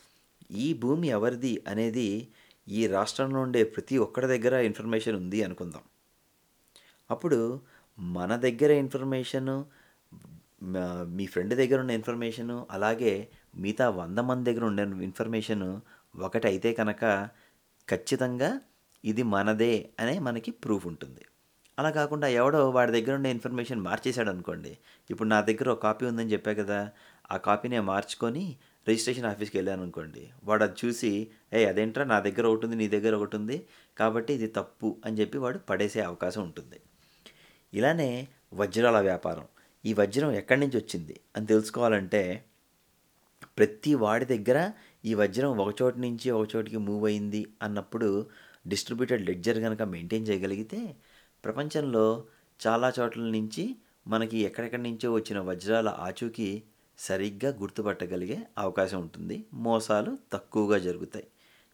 ఈ 0.51 0.73
భూమి 0.73 1.07
ఎవరిది 1.07 1.63
అనేది 1.67 2.29
ఈ 2.67 2.87
రాష్ట్రంలో 2.87 3.41
ఉండే 3.41 3.63
ప్రతి 3.63 3.97
ఒక్కరి 3.97 4.27
దగ్గర 4.27 4.53
ఇన్ఫర్మేషన్ 4.53 5.15
ఉంది 5.15 5.43
అనుకుందాం. 5.43 5.83
అప్పుడు 7.11 7.59
మన 7.99 8.35
దగ్గర 8.35 8.71
ఇన్ఫర్మేషను 8.71 9.65
మీ 11.05 11.25
ఫ్రెండ్ 11.25 11.53
దగ్గర 11.53 11.79
ఉన్న 11.79 11.91
ఇన్ఫర్మేషను 11.91 12.67
అలాగే 12.71 13.29
మిగతా 13.55 13.89
వంద 13.89 14.19
మంది 14.19 14.51
దగ్గర 14.51 14.65
ఉండే 14.65 14.83
ఇన్ఫర్మేషను 14.83 15.81
ఒకటి 16.15 16.47
అయితే 16.47 16.73
కనుక 16.73 17.29
ఖచ్చితంగా 17.87 18.61
ఇది 19.03 19.23
మనదే 19.23 19.89
అనే 19.99 20.19
మనకి 20.19 20.51
ప్రూఫ్ 20.51 20.87
ఉంటుంది. 20.87 21.25
అలా 21.77 21.89
కాకుండా 21.89 22.27
ఎవడో 22.27 22.69
వాడి 22.69 22.91
దగ్గర 22.91 23.13
ఉండే 23.15 23.29
ఇన్ఫర్మేషన్ 23.31 23.81
మార్చేశాడు 23.81 24.29
అనుకోండి 24.29 24.77
ఇప్పుడు 25.09 25.27
నా 25.29 25.41
దగ్గర 25.41 25.69
ఒక 25.69 25.81
కాపీ 25.81 26.05
ఉందని 26.05 26.33
చెప్పా 26.33 26.53
కదా 26.53 26.79
ఆ 27.31 27.37
కాపీనే 27.37 27.79
మార్చుకొని 27.79 28.43
రిజిస్ట్రేషన్ 28.87 29.25
ఆఫీస్కి 29.25 29.57
వెళ్ళాను 29.57 29.81
అనుకోండి 29.81 30.23
వాడు 30.43 30.63
అది 30.63 30.75
చూసి 30.85 31.11
ఏ 31.53 31.65
అదేంట్రా 31.65 32.03
నా 32.05 32.19
దగ్గర 32.19 32.45
ఒకటి 32.47 32.65
ఉంది 32.65 32.75
నీ 32.75 32.87
దగ్గర 32.87 33.15
ఒకటి 33.15 33.35
ఉంది 33.35 33.57
కాబట్టి 33.97 34.33
ఇది 34.33 34.47
తప్పు 34.47 34.95
అని 35.05 35.17
చెప్పి 35.19 35.37
వాడు 35.37 35.57
పడేసే 35.69 35.99
అవకాశం 36.01 36.43
ఉంటుంది. 36.43 36.77
ఇలానే 37.73 38.09
వజ్రాల 38.53 38.97
వ్యాపారం. 38.99 39.45
ఈ 39.85 39.93
వజ్రం 39.93 40.31
ఎక్కడి 40.31 40.59
నుంచి 40.59 40.77
వచ్చింది 40.77 41.19
అని 41.35 41.47
తెలుసుకోవాలంటే 41.47 42.21
ప్రతి 43.57 43.95
వాడి 43.95 44.25
దగ్గర 44.25 44.71
ఈ 45.05 45.13
వజ్రం 45.13 45.57
ఒక 45.57 45.73
చోటు 45.81 45.99
నుంచి 45.99 46.31
ఒక 46.31 46.55
చోటికి 46.55 46.77
మూవ్ 46.77 47.05
అయింది 47.05 47.41
అన్నప్పుడు 47.61 48.09
డిస్ట్రిబ్యూటెడ్ 48.67 49.25
లెడ్జర్ 49.29 49.59
కనుక 49.59 49.81
మెయింటైన్ 49.81 50.27
చేయగలిగితే 50.27 50.79
ప్రపంచంలో 51.45 52.25
చాలా 52.67 52.93
చోట్ల 52.99 53.21
నుంచి 53.21 53.75
మనకి 54.07 54.37
ఎక్కడెక్కడి 54.37 54.83
నుంచో 54.83 55.13
వచ్చిన 55.13 55.39
వజ్రాల 55.39 55.89
ఆచూకీ 55.89 56.63
సరిగ్గా 56.97 57.49
గుర్తుపట్టగలిగే 57.55 58.47
అవకాశం 58.57 59.01
ఉంటుంది. 59.01 59.45
మోసాలు 59.53 60.17
తక్కువగా 60.33 60.77
జరుగుతాయి. 60.77 61.27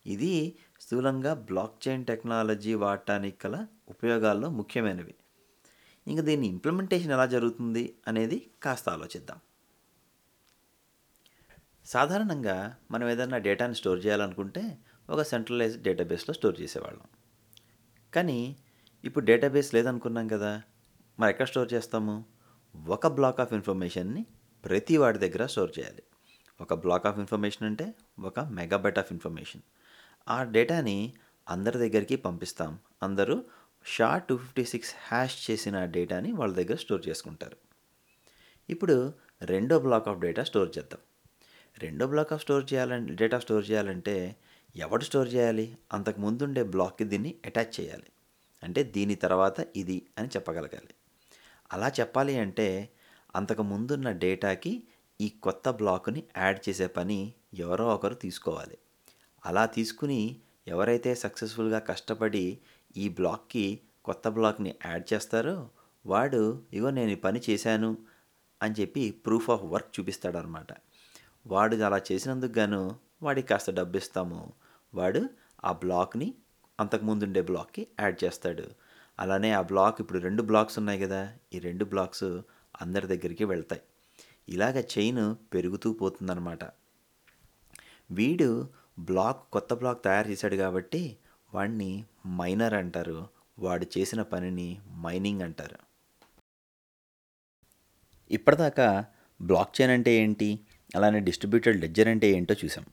ఇది 0.06 0.56
స్థూలంగా 0.82 1.34
బ్లాక్ 1.34 1.88
చైన్ 1.88 2.06
టెక్నాలజీ 2.06 2.74
వాడటానికి 2.74 3.48
గల 3.48 3.68
ఉపయోగాల్లో 3.90 4.50
ముఖ్యమైనవి. 4.50 5.16
ఇంకా 6.08 6.22
దీని 6.22 6.48
ఇంప్లిమెంటేషన్ 6.48 7.12
ఎలా 7.12 7.26
జరుగుతుంది 7.26 7.96
అనేది 8.08 8.52
కాస్త 8.64 8.90
ఆలోచిద్దాం. 8.90 9.40
సాధారణంగా 11.86 12.76
మనం 12.92 13.10
ఏదైనా 13.10 13.38
డేటాని 13.38 13.76
స్టోర్ 13.76 14.06
చేయాలనుకుంటే 14.06 14.78
ఒక 15.10 15.22
సెంట్రలైజ్డ్ 15.22 15.84
డేటాబేస్లో 15.84 16.34
స్టోర్ 16.34 16.62
చేసేవాళ్ళం. 16.62 17.08
కానీ 18.14 18.56
ఇప్పుడు 19.04 19.26
డేటాబేస్ 19.26 19.74
లేదనుకున్నాం 19.74 20.28
కదా 20.28 20.62
మరి 21.20 21.30
ఎక్కడ 21.30 21.46
స్టోర్ 21.46 21.74
చేస్తాము? 21.74 22.26
ఒక 22.88 23.08
బ్లాక్ 23.08 23.42
ఆఫ్ 23.42 23.54
ఇన్ఫర్మేషన్ని 23.54 24.26
ప్రతి 24.66 24.98
వాడి 24.98 25.18
దగ్గర 25.18 25.46
స్టోర్ 25.46 25.72
చేయాలి. 25.80 26.04
ఒక 26.62 26.74
బ్లాక్ 26.74 27.08
ఆఫ్ 27.08 27.20
ఇన్ఫర్మేషన్ 27.20 27.64
అంటే 27.64 27.94
ఒక 28.20 28.40
మెగాబైట్ 28.40 29.00
ఆఫ్ 29.00 29.12
ఇన్ఫర్మేషన్ 29.12 29.62
ఆ 30.30 30.44
డేటాని 30.44 31.14
అందరి 31.50 31.78
దగ్గరికి 31.78 32.16
పంపిస్తాం. 32.16 32.80
అందరూ 33.04 33.44
SHA 33.86 34.18
two 34.18 34.38
fifty 34.38 34.66
six 34.66 34.96
hash 35.08 35.52
చేసిన 35.52 35.86
డేటాని 35.86 36.32
వాళ్ళ 36.32 36.54
దగ్గర 36.54 36.76
స్టోర్ 36.76 37.08
చేసుకుంటారు. 37.10 37.58
ఇప్పుడు 38.70 39.14
రెండో 39.42 39.80
బ్లాక్ 39.80 40.08
ఆఫ్ 40.08 40.20
డేటా 40.20 40.44
స్టోర్ 40.44 40.70
చేద్దాం. 40.78 41.00
రెండో 41.78 42.08
బ్లాక్ 42.08 42.34
ఆఫ్ 42.34 42.42
స్టోర్ 42.42 42.74
చేయాలంటే 42.74 43.14
డేటా 43.14 43.40
స్టోర్ 43.40 43.72
చేయాలంటే 43.72 44.36
ఎవడు 44.76 45.04
స్టోర్ 45.04 45.34
చేయాలి? 45.34 45.78
అంతకు 45.94 46.22
ముందుండే 46.22 46.64
బ్లాక్కి 46.64 47.04
దీన్ని 47.04 47.36
అటాచ్ 47.46 47.82
చేయాలి. 47.82 48.04
అంటే 48.64 48.84
దీని 48.84 49.16
తర్వాత 49.16 49.68
ఇది 49.76 50.08
అని 50.18 50.28
చెప్పగలగాలి. 50.28 50.94
అలా 51.74 51.88
చెప్పాలి 52.00 52.38
అంటే 52.38 52.90
అంతకు 53.36 53.62
ముందున్న 53.62 54.12
డేటాకి 54.12 54.84
ఈ 55.22 55.30
కొత్త 55.30 55.70
బ్లాక్ని 55.70 56.24
యాడ్ 56.38 56.70
చేసే 56.70 56.88
పని 56.88 57.34
ఎవరో 57.54 57.88
ఒకరు 57.88 58.14
తీసుకోవాలి. 58.14 58.78
అలా 59.46 59.66
తీసుకుని 59.66 60.40
ఎవరైతే 60.68 61.16
సక్సెస్ఫుల్గా 61.16 61.80
కష్టపడి 61.80 62.58
ఈ 62.98 63.10
బ్లాక్కి 63.10 63.82
కొత్త 64.06 64.28
బ్లాక్ని 64.28 64.76
యాడ్ 64.86 65.14
చేస్తారో 65.14 65.70
వాడు 66.06 66.64
ఇగో 66.74 66.90
నేను 66.90 67.12
ఈ 67.12 67.16
పని 67.16 67.42
చేశాను 67.50 67.98
అని 68.62 68.76
చెప్పి 68.82 69.12
ప్రూఫ్ 69.12 69.50
ఆఫ్ 69.50 69.64
వర్క్ 69.64 70.00
చూపిస్తాడనమాట. 70.00 70.68
వాడు 71.48 71.76
అలా 71.76 72.02
చేసినందుకు 72.12 72.60
గాను 72.60 72.96
వాడికి 73.24 73.48
కాస్త 73.48 73.72
డబ్బు 73.72 73.98
ఇస్తాము 73.98 74.54
వాడు 74.94 75.30
ఆ 75.66 75.72
బ్లాక్ని 75.72 76.34
అంతకుముందు 76.80 77.24
ఉండే 77.24 77.42
బ్లాక్కి 77.42 77.88
యాడ్ 78.00 78.24
చేస్తాడు. 78.24 78.64
అలానే 79.20 79.52
ఆ 79.52 79.62
బ్లాక్ 79.62 80.02
ఇప్పుడు 80.02 80.20
రెండు 80.20 80.44
బ్లాక్స్ 80.44 80.78
ఉన్నాయి 80.80 81.00
కదా 81.00 81.34
ఈ 81.54 81.60
రెండు 81.60 81.86
బ్లాక్స్ 81.86 82.24
అందరి 82.82 83.08
దగ్గరికి 83.08 83.44
వెళ్తాయి. 83.44 83.82
ఇలాగ 84.50 84.80
చైన్ 84.80 85.36
పెరుగుతూ 85.54 85.94
పోతుందన్నమాట. 85.94 86.64
వీడు 88.12 88.70
బ్లాక్ 89.00 89.52
కొత్త 89.52 89.74
బ్లాక్ 89.74 90.04
తయారు 90.04 90.28
చేశాడు 90.28 90.56
కాబట్టి 90.56 91.18
వాడిని 91.54 92.06
మైనర్ 92.28 92.74
అంటారు. 92.74 93.28
వాడు 93.60 93.86
చేసిన 93.98 94.22
పనిని 94.22 94.80
మైనింగ్ 95.02 95.42
అంటారు. 95.42 95.78
ఇప్పటిదాకా 98.32 99.06
బ్లాక్ 99.42 99.82
చైన్ 99.82 99.92
అంటే 99.92 100.12
ఏంటి? 100.14 100.60
అలానే 100.96 101.20
డిస్ట్రిబ్యూటెడ్ 101.20 101.82
లెడ్జర్ 101.82 102.08
అంటే 102.08 102.28
ఏంటో 102.28 102.56
చూసాం 102.66 102.86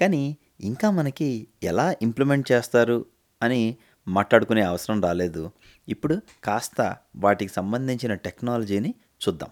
కానీ 0.00 0.36
ఇంకా 0.60 0.90
మనకి 0.90 1.46
ఎలా 1.62 1.94
ఇంప్లిమెంట్ 2.02 2.52
చేస్తారు 2.52 3.06
అని 3.42 3.76
మాట్లాడుకునే 4.08 4.62
అవసరం 4.62 5.02
రాలేదు. 5.02 5.50
ఇప్పుడు 5.88 6.20
కాస్త 6.44 6.96
వాటికి 7.16 7.52
సంబంధించిన 7.52 8.14
టెక్నాలజీని 8.14 8.94
చూద్దాం. 9.28 9.50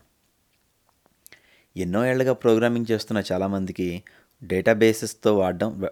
ఎన్నో 1.77 2.07
ఏళ్ళుగా 2.07 2.33
ప్రోగ్రామింగ్ 2.33 2.87
చేస్తున్న 2.91 3.23
చాలామందికి 3.33 4.03
డేటాబేసెస్తో 4.45 5.39
వాడడం 5.39 5.87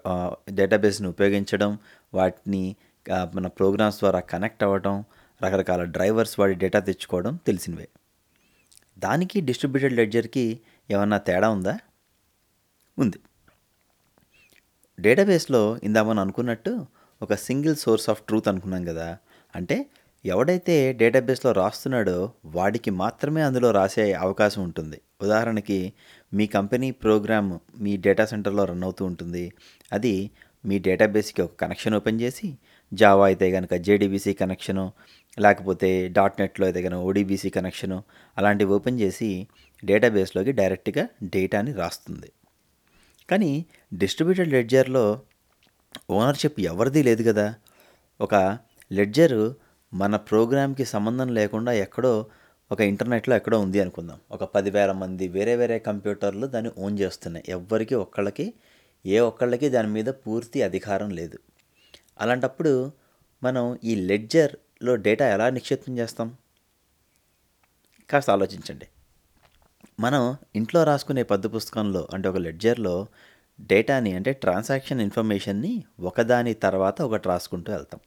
డేటాబేస్ని 0.50 1.08
ఉపయోగించడం 1.08 1.78
వాటిని 2.14 2.76
మన 3.34 3.46
ప్రోగ్రామ్స్ 3.46 3.98
ద్వారా 3.98 4.20
కనెక్ట్ 4.20 4.62
అవ్వడం 4.64 5.04
రకరకాల 5.44 5.84
డ్రైవర్స్ 5.84 6.40
వాడి 6.40 6.54
డేటా 6.54 6.78
తెచ్చుకోవడం 6.78 7.38
తెలిసినవే. 7.46 7.88
దానికి 8.98 9.40
డిస్ట్రిబ్యూటెడ్ 9.40 9.94
లెడ్జర్కి 9.94 10.60
ఏమన్నా 10.90 11.18
తేడా 11.18 11.50
ఉందా? 11.50 11.78
ఉంది. 12.98 13.18
డేటాబేస్లో 14.98 15.78
ఇందామని 15.82 16.20
అనుకున్నట్టు 16.20 16.72
ఒక 17.22 17.34
సింగిల్ 17.34 17.76
సోర్స్ 17.76 18.10
ఆఫ్ 18.10 18.22
ట్రూత్ 18.22 18.48
అనుకున్నాం 18.48 18.84
కదా. 18.84 19.08
అంటే 19.54 19.86
ఎవడైతే 20.24 20.92
డేటాబేస్లో 20.92 21.52
రాస్తున్నాడో 21.52 22.30
వాడికి 22.44 22.90
మాత్రమే 22.90 23.42
అందులో 23.42 23.70
రాసే 23.70 24.12
అవకాశం 24.12 24.62
ఉంటుంది. 24.62 25.00
ఉదాహరణకి 25.22 25.92
మీ 26.34 26.46
కంపెనీ 26.46 26.90
ప్రోగ్రామ్ 26.90 27.58
మీ 27.78 27.96
డేటా 27.96 28.24
సెంటర్లో 28.24 28.64
రన్ 28.64 28.82
అవుతూ 28.82 29.04
ఉంటుంది. 29.04 29.52
అది 29.92 30.30
మీ 30.64 30.78
డేటాబేస్కి 30.78 31.42
ఒక 31.42 31.54
కనెక్షన్ 31.60 31.94
ఓపెన్ 31.94 32.20
చేసి 32.20 32.48
జావా 32.92 33.26
అయితే 33.26 33.50
కనుక 33.50 33.74
జేడీబీసీ 33.74 34.32
కనెక్షను 34.32 34.92
లేకపోతే 35.40 36.08
డాట్ 36.08 36.40
నెట్లో 36.40 36.66
అయితే 36.66 36.82
కనుక 36.82 37.00
ఓడీబీసీ 37.00 37.50
కనెక్షను 37.50 38.02
అలాంటివి 38.38 38.72
ఓపెన్ 38.72 39.00
చేసి 39.00 39.46
డేటాబేస్లోకి 39.84 40.52
డైరెక్ట్గా 40.52 41.08
డేటాని 41.22 41.72
రాస్తుంది. 41.72 42.32
కానీ 43.30 43.66
డిస్ట్రిబ్యూటెడ్ 43.94 44.50
లెడ్జర్లో 44.50 45.20
ఓనర్షిప్ 46.10 46.60
ఎవరిది 46.60 47.02
లేదు 47.02 47.32
కదా. 47.32 47.54
ఒక 48.20 48.58
లెడ్జర్ 48.92 49.52
మన 49.94 50.16
ప్రోగ్రామ్కి 50.16 50.84
సంబంధం 50.84 51.34
లేకుండా 51.34 51.72
ఎక్కడో 51.72 52.26
ఒక 52.72 52.80
ఇంటర్నెట్లో 52.80 53.36
ఎక్కడో 53.36 53.60
ఉంది 53.60 53.80
అనుకుందాం. 53.80 54.20
ఒక 54.30 54.44
పదివేల 54.44 54.92
మంది 54.92 55.28
వేరే 55.28 55.56
వేరే 55.56 55.78
కంప్యూటర్లు 55.78 56.46
దాన్ని 56.46 56.72
ఓన్ 56.78 56.98
చేస్తున్నాయి. 56.98 57.44
ఎవ్వరికి 57.48 57.94
ఒక్కళ్ళకి 57.94 58.54
ఏ 59.06 59.18
ఒక్కళ్ళకి 59.18 59.68
దాని 59.68 59.88
మీద 59.88 60.06
పూర్తి 60.06 60.62
అధికారం 60.62 61.10
లేదు. 61.10 61.38
అలాంటప్పుడు 62.20 62.92
మనం 63.42 63.78
ఈ 63.84 63.94
లెడ్జర్లో 63.94 64.96
డేటా 64.96 65.28
ఎలా 65.28 65.50
నిక్షిప్తం 65.50 65.98
చేస్తాం? 65.98 66.36
కాస్త 68.10 68.30
ఆలోచించండి. 68.30 68.86
మనం 70.00 70.36
ఇంట్లో 70.56 70.84
రాసుకునే 70.84 71.22
పద్దు 71.22 71.48
పుస్తకంలో 71.48 72.08
అంటే 72.14 72.28
ఒక 72.28 72.36
లెడ్జర్లో 72.36 73.06
డేటాని 73.60 74.12
అంటే 74.12 74.32
ట్రాన్సాక్షన్ 74.32 75.00
ఇన్ఫర్మేషన్ని 75.00 75.84
ఒకదాని 76.00 76.54
తర్వాత 76.54 77.02
ఒకటి 77.02 77.28
రాసుకుంటూ 77.28 77.72
వెళ్తాం. 77.72 78.00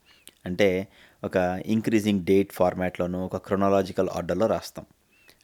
అంటే 0.46 0.88
ఒక 1.24 1.62
ఇంక్రీజింగ్ 1.66 2.24
డేట్ 2.24 2.52
ఫార్మాట్లోనూ 2.52 3.18
ఒక 3.18 3.36
క్రొనాలజికల్ 3.36 4.08
ఆర్డర్లో 4.08 4.46
రాస్తాం. 4.46 4.86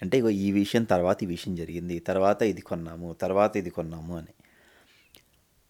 అంటే 0.03 0.19
ఇగో 0.19 0.31
ఈ 0.31 0.53
విషయం 0.53 0.85
తర్వాత 0.85 1.23
ఈ 1.23 1.27
విషయం 1.27 1.55
జరిగింది 1.55 1.99
తర్వాత 1.99 2.43
ఇది 2.43 2.61
కొన్నాము 2.61 3.13
తర్వాత 3.13 3.57
ఇది 3.57 3.71
కొన్నాము 3.71 4.17
అని. 4.17 4.33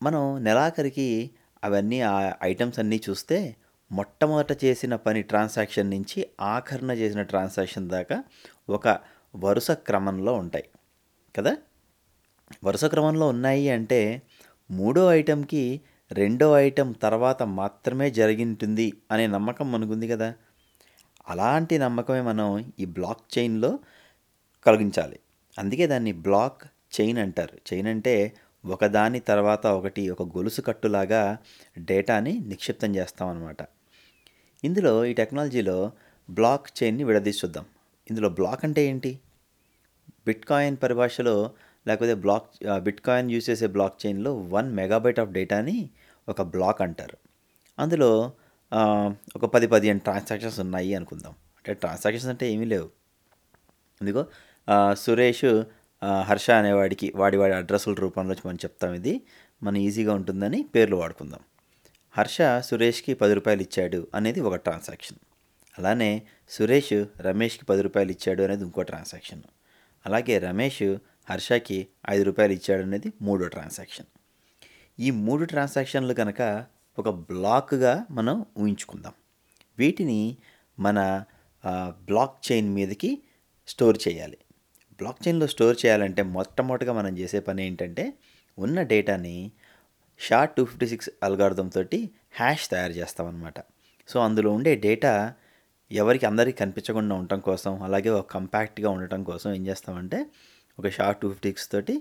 మనం 0.02 0.44
నెలాఖరికి 0.44 1.30
అవన్నీ 1.64 2.00
ఆ 2.00 2.32
ఐటమ్స్ 2.42 2.78
అన్నీ 2.78 3.00
చూస్తే 3.10 3.56
మొట్టమొదట 3.92 4.64
చేసిన 4.64 4.96
పని 4.96 5.22
ట్రాన్సాక్షన్ 5.22 5.90
నుంచి 5.90 6.26
ఆఖరణ 6.40 6.90
చేసిన 6.90 7.22
ట్రాన్సాక్షన్ 7.22 7.88
దాకా 7.88 8.24
ఒక 8.68 9.13
వరుస 9.34 9.70
క్రమంలో 9.70 10.34
ఉంటాయి 10.34 10.66
కదా 11.34 11.52
వరుస 12.64 12.84
క్రమంలో 12.84 13.28
ఉన్నాయి 13.28 13.70
అంటే 13.70 14.00
మూడో 14.70 15.12
ఐటెంకి 15.12 15.62
రెండో 16.12 16.58
ఐటెం 16.58 16.92
తర్వాత 16.92 17.42
మాత్రమే 17.42 18.10
జరిగి 18.10 18.44
ఉంటుంది 18.44 18.92
అనే 19.10 19.26
నమ్మకం 19.26 19.72
మనకుంది 19.72 20.08
కదా 20.08 20.34
అలాంటి 21.28 21.78
నమ్మకమే 21.78 22.20
మనం 22.20 22.48
ఈ 22.80 22.84
బ్లాక్ 22.84 23.38
చైన్‌లో 23.38 23.78
కలిగించాలి. 24.66 25.18
అందుకే 25.58 25.86
దాన్ని 25.86 26.12
బ్లాక్ 26.12 26.62
చైన్ 27.00 27.18
అంటారు. 27.18 27.58
చైన్ 27.68 27.86
అంటే 27.86 28.14
ఒకదాని 28.64 29.20
తర్వాత 29.20 29.66
ఒకటి 29.66 30.10
ఒక 30.10 30.22
గొలుసు 30.22 30.60
కట్టులాగా 30.60 31.22
డేటాని 31.78 32.38
నిక్షిప్తం 32.46 32.96
చేస్తామనమాట. 32.96 33.60
ఇందులో 34.64 35.04
ఈ 35.04 35.12
టెక్నాలజీలో 35.12 35.78
బ్లాక్ 36.28 36.68
చైన్‌ని 36.78 37.04
విడదీసి 37.04 37.40
చూద్దాం. 37.44 37.66
ఇందులో 38.10 38.28
బ్లాక్ 38.30 38.64
అంటే 38.64 38.86
ఏంటి? 38.86 39.12
బిట్‌కాయిన్ 40.26 40.76
పరిభాషలో 40.76 41.36
లేకపోతే 41.86 42.14
బ్లాక్ 42.14 42.46
బిట్ 42.50 42.84
బిట్‌కాయిన్ 42.84 43.28
యూజ్ 43.30 43.46
చేసే 43.50 43.66
బ్లాక్ 43.76 43.96
చైన్‌లో 44.02 44.32
వన్ 44.48 44.68
మెగాబైట్ 44.74 45.20
ఆఫ్ 45.20 45.30
డేటాని 45.30 45.76
ఒక 46.28 46.42
బ్లాక్ 46.54 46.80
అంటారు. 46.82 47.16
అందులో 47.78 48.10
ఒక 49.36 49.44
10, 49.46 49.66
15 49.66 50.00
ట్రాన్సాక్షన్స్ 50.06 50.58
ఉన్నాయి 50.60 50.92
అనుకుందాం. 50.94 51.34
అంటే 51.58 51.74
ట్రాన్సాక్షన్స్ 51.74 52.28
అంటే 52.28 52.46
ఏమీ 52.52 52.66
లేవు. 52.66 52.88
ఎందుకో 54.00 54.22
సురేష్ 54.96 55.46
హర్ష 56.22 56.48
అనేవాడికి 56.50 57.06
వాడి 57.16 57.36
వాడి 57.36 57.54
అడ్రస్‌ల 57.54 57.94
రూపంలో 57.94 58.34
మనం 58.46 58.58
చెప్తాం 58.64 58.94
ఇది. 58.94 59.14
మనం 59.62 59.78
ఈజీగా 59.78 60.12
ఉంటుందని 60.14 60.60
పేర్లు 60.74 60.96
వాడుకుందాం. 60.96 61.42
హర్ష 62.14 62.38
సురేష్‌కి 62.60 63.12
పది 63.14 63.34
రూపాయలు 63.34 63.62
ఇచ్చాడు 63.62 64.00
అనేది 64.14 64.40
ఒక 64.40 64.56
ట్రాన్సాక్షన్. 64.64 65.20
అలానే 65.74 66.10
సురేష్ 66.48 66.94
రమేష్‌కి 67.20 67.64
పది 67.64 67.82
రూపాయలు 67.82 68.10
ఇచ్చాడు 68.10 68.42
అనేది 68.42 68.64
ఇంకో 68.64 68.82
ట్రాన్సాక్షన్. 68.82 69.42
అలాగే 70.04 70.34
రమేష్ 70.38 70.84
హర్షకి 71.30 71.78
ఐదు 72.10 72.22
రూపాయలు 72.22 72.52
ఇచ్చాడు 72.52 72.82
అనేది 72.82 73.08
మూడో 73.22 73.46
ట్రాన్సాక్షన్. 73.48 74.08
ఈ 74.98 75.10
మూడు 75.20 75.44
ట్రాన్సాక్షన్‌లు 75.44 76.14
కనుక 76.14 76.42
ఒక 76.98 77.08
బ్లాక్‌గా 77.30 77.94
మనం 78.10 78.36
ఊహించుకుందాం. 78.58 79.14
వీటిని 79.78 80.20
మన 80.78 80.98
బ్లాక్ 82.08 82.38
చైన్ 82.48 82.68
మీదకి 82.74 83.10
స్టోర్ 83.68 83.98
చేయాలి. 84.08 84.38
బ్లాక్ 84.98 85.22
చైన్‌లో 85.26 85.46
స్టోర్ 85.46 85.76
చేయాలంటే 85.84 86.22
మొట్టమొదటిగా 86.34 86.92
మనం 86.92 87.12
చేసే 87.18 87.40
పని 87.40 87.62
ఏంటంటే 87.66 88.04
ఉన్న 88.58 88.82
డేటాని 88.82 89.36
షార్ట్ 90.20 90.52
టూ 90.56 90.64
ఫిఫ్టీ 90.64 90.86
సిక్స్ 90.86 91.10
అల్గారిథం 91.22 91.68
తోటి 91.68 91.98
హ్యాష్ 92.36 92.66
తయారు 92.70 92.92
చేస్తామనమాట. 92.92 93.58
సో, 94.08 94.16
అందులో 94.20 94.50
ఉండే 94.52 94.72
డేటా 94.76 95.12
ఎవరికి 95.94 96.24
అందరికీ 96.26 96.56
కనిపించకుండా 96.58 97.14
ఉండటం 97.14 97.40
కోసం, 97.40 97.72
అలాగే 97.82 98.10
ఒక 98.10 98.26
కంపాక్ట్‌గా 98.30 98.90
ఉండటం 98.90 99.20
కోసం 99.24 99.48
ఏం 99.52 99.62
చేస్తామంటే 99.66 100.18
ఒక 100.78 100.88
షార్ట్ 100.88 101.20
టూ 101.20 101.28
ఫిఫ్టీక్స్ 101.28 101.66
తోటి 101.68 101.94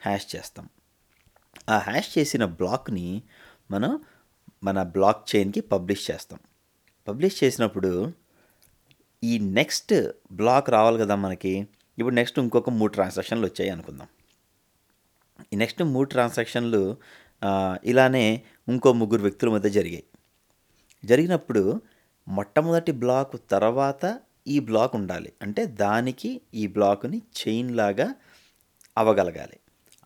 హ్యాష్ 0.00 0.26
చేస్తాం. 0.36 0.66
ఆ 1.68 1.78
హ్యాష్ 1.78 2.18
చేసిన 2.18 2.44
బ్లాక్‌ని 2.58 3.08
మనం 3.70 3.92
మన 4.62 4.82
బ్లాక్ 4.94 5.22
చైన్‌కి 5.32 5.60
పబ్లిష్ 5.72 6.10
చేస్తాం. 6.10 6.40
పబ్లిష్ 7.06 7.44
చేసినప్పుడు 7.44 7.90
ఈ 9.22 9.38
నెక్స్ట్ 9.52 9.94
బ్లాక్ 10.32 10.70
రావాలి 10.70 10.98
కదా 10.98 11.14
మనకి. 11.16 11.54
ఇప్పుడు 11.98 12.14
నెక్స్ట్ 12.14 12.38
ఇంకొక 12.38 12.70
మూడు 12.70 12.92
ట్రాన్సాక్షన్‌లు 12.92 13.46
వచ్చాయి 13.46 13.70
అనుకుందాం. 13.70 14.08
ఈ 15.52 15.56
నెక్స్ట్ 15.56 15.82
మూడు 15.94 16.08
ట్రాన్సాక్షన్‌లు 16.08 16.82
ఇలానే 17.84 18.24
ఇంకో 18.68 18.92
ముగ్గురు 18.92 19.22
వ్యక్తుల 19.22 19.50
మధ్య 19.50 19.68
జరిగాయి. 19.70 20.04
జరిగినప్పుడు 21.04 21.62
మొట్టమొదటి 22.30 22.92
బ్లాక్ 23.02 23.34
తర్వాత 23.50 24.04
ఈ 24.46 24.56
బ్లాక్ 24.60 24.94
ఉండాలి. 24.94 25.30
అంటే 25.42 25.62
దానికి 25.82 26.30
ఈ 26.54 26.64
బ్లాక్‌ని 26.68 27.18
చైన్ 27.36 27.70
లాగా 27.76 28.06
అవ్వగలగాలి. 28.96 29.56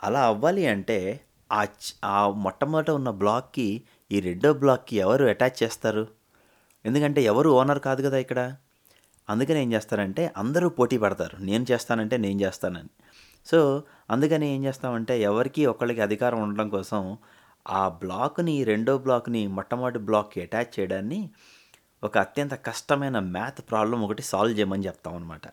అలా 0.00 0.22
అవ్వాలి 0.26 0.64
అంటే 0.66 0.98
ఆ 1.50 1.62
ఆ 2.10 2.16
మొట్టమొదట 2.44 2.90
ఉన్న 2.92 3.10
బ్లాక్‌కి 3.22 3.68
ఈ 4.10 4.18
రెండో 4.20 4.50
బ్లాక్‌కి 4.62 4.96
ఎవరు 4.98 5.24
అటాచ్ 5.28 5.58
చేస్తారు? 5.62 6.04
ఎందుకంటే 6.84 7.20
ఎవరు 7.24 7.50
ఓనర్ 7.58 7.80
కాదు 7.88 8.00
కదా 8.06 8.18
ఇక్కడ. 8.18 8.40
అందుకని 9.28 9.58
ఏం 9.60 9.70
చేస్తారంటే 9.74 10.22
అందరూ 10.36 10.68
పోటీ 10.78 10.96
పడతారు. 10.98 11.36
నేను 11.44 11.64
చేస్తానంటే 11.70 12.16
నేను 12.18 12.38
చేస్తానని. 12.40 12.90
సో, 13.46 13.58
అందుకని 14.10 14.46
ఏం 14.54 14.62
చేస్తామంటే 14.66 15.14
ఎవరికి 15.22 15.62
ఒకళ్ళకి 15.72 16.02
అధికారం 16.02 16.40
ఉండడం 16.46 16.68
కోసం 16.70 17.02
ఆ 17.66 17.82
బ్లాక్‌ని 18.00 18.56
రెండో 18.64 18.94
బ్లాక్‌ని 19.00 19.42
మొట్టమొదటి 19.56 20.00
బ్లాక్‌కి 20.08 20.38
అటాచ్ 20.42 20.72
చేయడాన్ని 20.76 21.20
ఒక 22.04 22.16
అత్యంత 22.18 22.54
కష్టమైన 22.66 23.18
మ్యాథ్ 23.34 23.60
ప్రాబ్లమ్ 23.68 24.02
ఒకటి 24.06 24.22
సాల్వ్ 24.22 24.54
చేయమని 24.58 24.86
చెప్తాం 24.86 25.14
అనమాట 25.14 25.44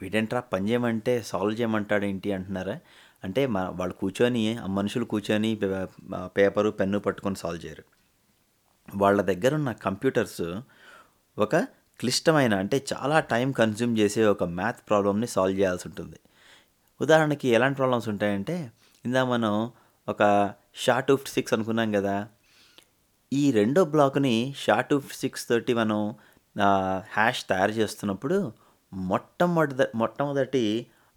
వీడేంట్రా 0.00 0.40
పని 0.52 0.64
చేయమంటే 0.68 1.14
సాల్వ్ 1.22 1.54
చేయమంటాడు 1.60 2.04
ఏంటి 2.04 2.28
అంటున్నారా? 2.32 2.76
అంటే 3.24 3.42
మా 3.54 3.62
వాళ్ళు 3.78 3.94
కూర్చొని 3.94 4.42
మనుషులు 4.76 5.06
కూర్చొని 5.06 5.50
పేపరు, 6.36 6.70
పెన్ను 6.78 6.98
పట్టుకొని 7.06 7.38
సాల్వ్ 7.42 7.62
చేయరు. 7.64 7.84
వాళ్ళ 8.88 9.18
దగ్గర 9.30 9.52
ఉన్న 9.54 9.72
కంప్యూటర్స్ 9.84 10.44
ఒక 11.36 11.54
క్లిష్టమైన 12.00 12.54
అంటే 12.62 12.76
చాలా 12.92 13.18
టైం 13.32 13.48
కన్జ్యూమ్ 13.52 13.94
చేసే 14.00 14.24
ఒక 14.34 14.44
మ్యాథ్ 14.58 14.80
ప్రాబ్లమ్‌ని 14.88 15.28
సాల్వ్ 15.34 15.58
చేయాల్సి 15.60 15.86
ఉంటుంది. 15.88 16.18
ఉదాహరణకి 17.00 17.48
ఎలాంటి 17.56 17.78
ప్రాబ్లమ్స్ 17.80 18.08
ఉంటాయంటే 18.12 18.56
ఇందా 19.04 19.22
మనం 19.26 19.54
ఒక 20.08 20.22
షా-256 20.76 21.54
అనుకున్నాం 21.56 21.88
కదా! 21.98 22.16
ఈ 23.32 23.42
రెండో 23.54 23.82
బ్లాక్‌ని 23.86 24.34
షార్ట్ 24.58 24.92
సిక్స్ 25.14 25.44
తోటి 25.48 25.72
మనం 25.74 26.00
ఆహ్, 26.56 27.00
హాష్ 27.12 27.42
తయారు 27.44 27.74
చేస్తున్నప్పుడు 27.78 28.36
మొట్టమొదట 28.92 29.82
మొట్టమొదటి 29.94 30.62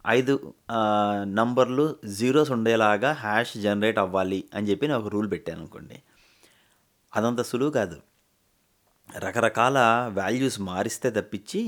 5 0.06 0.34
ఆహ్, 0.78 1.21
నంబర్‌లు 1.38 1.86
జీరోస్ 2.17 2.52
ఉండేలాగా 2.56 3.12
హాష్ 3.24 3.54
జనరేట్ 3.65 4.00
అవ్వాలి 4.00 4.39
అని 4.54 4.67
చెప్పి 4.69 4.88
నేను 4.88 5.00
ఒక 5.00 5.12
రూల్ 5.15 5.30
పెట్టాననుకోండి. 5.34 5.97
అదంత 7.13 7.41
సులువు 7.50 7.74
కాదు. 7.78 7.97
రకరకాల 9.10 9.78
వాల్యూస్ 10.17 10.60
మారిస్తే 10.67 11.10
తప్పించి 11.15 11.62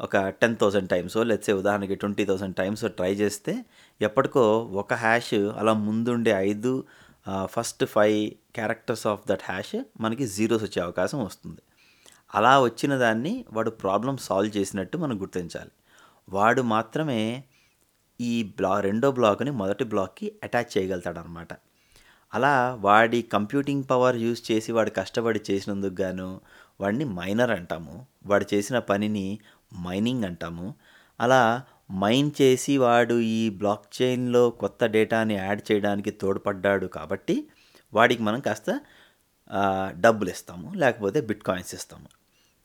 ఒక 0.00 0.14
10,000 0.40 0.58
టైమ్సో 0.92 1.20
లెట్స్ 1.24 1.48
సే 1.48 1.54
ఉదాహరణకి 1.58 1.96
20,000 1.96 2.26
టైమ్సో 2.60 2.88
ట్రై 2.98 3.12
చేస్తే 3.16 3.52
ఎప్పటికో 4.00 4.44
ఒక 4.82 4.94
హాష్ 5.02 5.32
అలా 5.60 5.72
ముందుండే 5.82 6.32
5 6.42 6.72
first 7.46 7.84
five 7.84 8.18
characters 8.54 9.06
of 9.06 9.28
that 9.28 9.42
hash 9.44 9.76
మనకి 10.00 10.26
జీరోస్ 10.26 10.62
వచ్చే 10.62 10.82
అవకాశం 10.82 11.24
వస్తుంది. 11.24 11.62
అలా 12.34 12.60
వచ్చిన 12.60 12.96
దాన్ని 12.96 13.44
వాడు 13.52 13.70
ప్రాబ్లం 13.70 14.16
సాల్వ్ 14.16 14.56
చేసినట్టు 14.56 14.98
మనం 14.98 15.20
గుర్తించాలి. 15.20 15.72
వాడు 16.28 16.62
మాత్రమే 16.62 17.44
ఈ 18.20 18.42
బ్లా 18.56 18.80
రెండో 18.80 19.12
బ్లాక్‌ని 19.12 19.50
మొదటి 19.50 19.84
బ్లాక్‌కి 19.84 20.32
అటాచ్ 20.42 20.78
చేయగలుగుతాడనమాట. 20.78 21.52
అలా 22.34 22.78
వాడి 22.80 23.22
కంప్యూటింగ్ 23.22 23.84
పవర్ 23.90 24.16
యూజ్ 24.16 24.52
చేసి 24.52 24.72
వాడు 24.72 24.90
కష్టపడి 24.90 25.40
చేసినందుకు 25.50 26.02
గాను 26.02 26.40
వాడిని 26.80 27.04
మైనర్ 27.04 27.50
అంటాము. 27.50 28.06
వాడు 28.26 28.46
చేసిన 28.54 28.78
పనిని 28.78 29.38
మైనింగ్ 29.82 30.24
అంటాము. 30.24 30.74
అలా 31.20 31.62
మైన్ 31.92 32.30
చేసి 32.42 32.76
వాడు 32.78 33.14
ఈ 33.20 33.50
బ్లాక్ 33.50 34.02
చైన్‌లో 34.02 34.50
కొత్త 34.50 34.86
డేటాని 34.86 35.34
యాడ్ 35.34 35.72
చేయడానికి 35.72 36.10
తోడ్పడ్డాడు 36.10 36.86
కాబట్టి 36.86 37.48
వాడికి 37.92 38.22
మనం 38.22 38.40
కాస్త 38.40 38.80
డబ్బులు 40.00 40.30
ఇస్తాము 40.30 40.74
లేకపోతే 40.74 41.20
బిట్ 41.20 41.42
కాయిన్స్ 41.42 41.74
ఇస్తాము. 41.74 42.08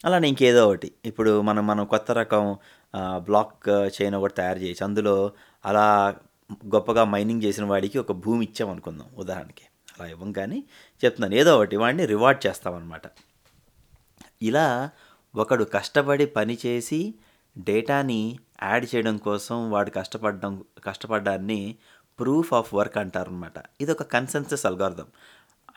అలానే 0.06 0.28
ఇంకేదో 0.28 0.68
ఒకటి. 0.70 0.92
ఇప్పుడు 1.06 1.42
మనం 1.42 1.68
మనం 1.68 1.86
కొత్త 1.86 2.12
రకం 2.12 2.58
బ్లాక్ 3.18 3.70
చైన్ 3.70 4.16
ఒకటి 4.16 4.34
తయారు 4.34 4.60
చేయొచ్చు. 4.60 4.86
అందులో 4.86 5.32
అలా 5.66 6.16
గొప్పగా 6.54 7.04
మైనింగ్ 7.04 7.44
చేసిన 7.44 7.66
వాడికి 7.66 8.00
ఒక 8.00 8.12
భూమి 8.12 8.46
ఇచ్చామనుకుందాం 8.46 9.08
ఉదాహరణకి. 9.18 9.64
అలా 10.00 10.10
ఇవ్వం 10.10 10.32
కానీ 10.32 10.64
చెప్తున్నాను. 11.06 11.36
ఏదో 11.36 11.56
ఒకటి 11.58 11.76
వాడిని 11.76 12.06
రివార్డ్ 12.06 12.48
చేస్తామనమాట. 12.48 13.02
ఇలా 14.42 14.90
ఒకడు 15.36 15.64
కష్టపడి 15.64 16.26
పని 16.26 16.58
చేసి 16.66 17.14
డేటాని 17.56 18.22
యాడ్ 18.64 18.86
చేయడం 18.92 19.16
కోసం 19.28 19.58
వాడు 19.72 19.90
కష్టపడడం 19.90 20.54
కష్టపడ్డాన్ని 20.86 21.60
ప్రూఫ్ 22.20 22.52
ఆఫ్ 22.54 22.72
వర్క్ 22.76 22.98
అంటారనమాట. 22.98 23.58
ఇది 23.82 23.92
ఒక 23.92 24.04
కన్సెన్సస్ 24.14 24.66
అల్గార్థం 24.66 25.08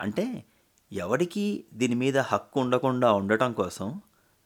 అంటే 0.00 0.26
ఎవడికి 0.92 1.46
దీని 1.72 1.94
మీద 1.94 2.18
హక్కు 2.30 2.58
ఉండకుండా 2.60 3.08
ఉండటం 3.12 3.52
కోసం, 3.52 3.88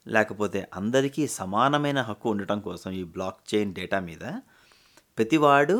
లేకపోతే 0.05 0.59
అందరికీ 0.75 1.23
సమానమైన 1.39 1.99
హక్కు 2.01 2.27
ఉండటం 2.29 2.59
కోసం 2.59 2.89
ఈ 2.91 3.03
బ్లాక్ 3.15 3.41
చైన్ 3.51 3.73
డేటా 3.73 3.99
మీద 3.99 4.23
ప్రతివాడు 5.17 5.77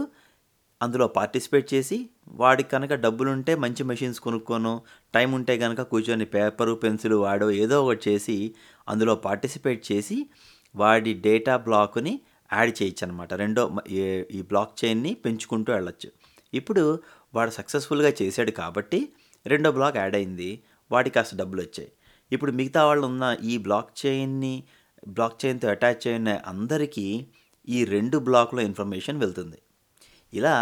అందులో 0.82 1.06
పార్టిసిపేట్ 1.08 1.68
చేసి 1.74 1.98
వాడికి 2.28 2.70
కనుక 2.70 2.94
డబ్బులుంటే 2.94 3.54
మంచి 3.56 3.84
మెషిన్స్ 3.84 4.20
కొనుక్కోనో, 4.20 4.74
టైం 5.14 5.30
ఉంటే 5.34 5.54
కనుక 5.58 5.82
కూర్చొని 5.82 6.26
పేపరు, 6.26 6.74
పెన్సిల్ 6.76 7.16
వాడో 7.26 7.48
ఏదో 7.64 7.78
ఒకటి 7.86 8.04
చేసి 8.10 8.38
అందులో 8.88 9.16
పార్టిసిపేట్ 9.28 9.92
చేసి 9.92 10.18
వాడి 10.76 11.14
డేటా 11.26 11.56
బ్లాక్‌ని 11.58 12.14
యాడ్ 12.50 12.72
చేయొచ్చనమాట. 12.80 13.34
రెండో 13.34 13.64
ఈ 14.32 14.42
బ్లాక్ 14.50 14.74
చైన్‌ని 14.82 15.14
పెంచుకుంటూ 15.26 15.74
వెళ్ళొచ్చు. 15.74 16.10
ఇప్పుడు 16.54 16.84
వాడు 17.34 17.52
సక్సెస్‌ఫుల్‌గా 17.52 18.12
చేశాడు 18.22 18.52
కాబట్టి 18.52 19.00
రెండో 19.46 19.72
బ్లాక్ 19.72 19.98
యాడ్ 19.98 20.16
అయింది. 20.16 20.50
వాడికి 20.92 21.16
కాస్త 21.16 21.36
డబ్బులొచ్చాయి. 21.36 21.90
ఇప్పుడు 22.32 22.52
మిగతా 22.52 22.82
వాళ్ళు 22.86 23.06
ఉన్న 23.08 23.26
ఈ 23.44 23.58
బ్లాక్ 23.58 23.92
చైన్‌ని 24.02 24.54
బ్లాక్ 25.10 25.46
చైన్‌తో 25.46 25.68
అటాచ్ 25.70 26.08
అయిన 26.08 26.30
అందరికీ 26.46 27.08
ఈ 27.68 27.80
రెండు 27.86 28.18
బ్లాక్లో 28.20 28.62
ఇన్ఫర్మేషన్ 28.62 29.20
వెళ్తుంది. 29.20 29.60
ఇలా 30.34 30.56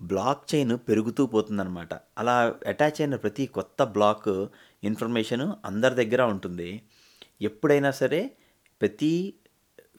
బ్లాక్ 0.00 0.54
చైన్ 0.54 0.78
పెరుగుతూ 0.88 1.26
పోతుందనమాట. 1.26 1.92
అలా 2.18 2.34
అటాచ్ 2.66 3.00
అయిన 3.00 3.16
ప్రతి 3.16 3.46
కొత్త 3.48 3.84
బ్లాక్ 3.94 4.28
ఇన్ఫర్మేషన్ 4.82 5.52
అందరి 5.64 5.94
దగ్గర 5.94 6.22
ఉంటుంది. 6.24 6.68
ఎప్పుడైనా 7.40 7.90
సరే 7.92 8.20
ప్రతి 8.80 9.34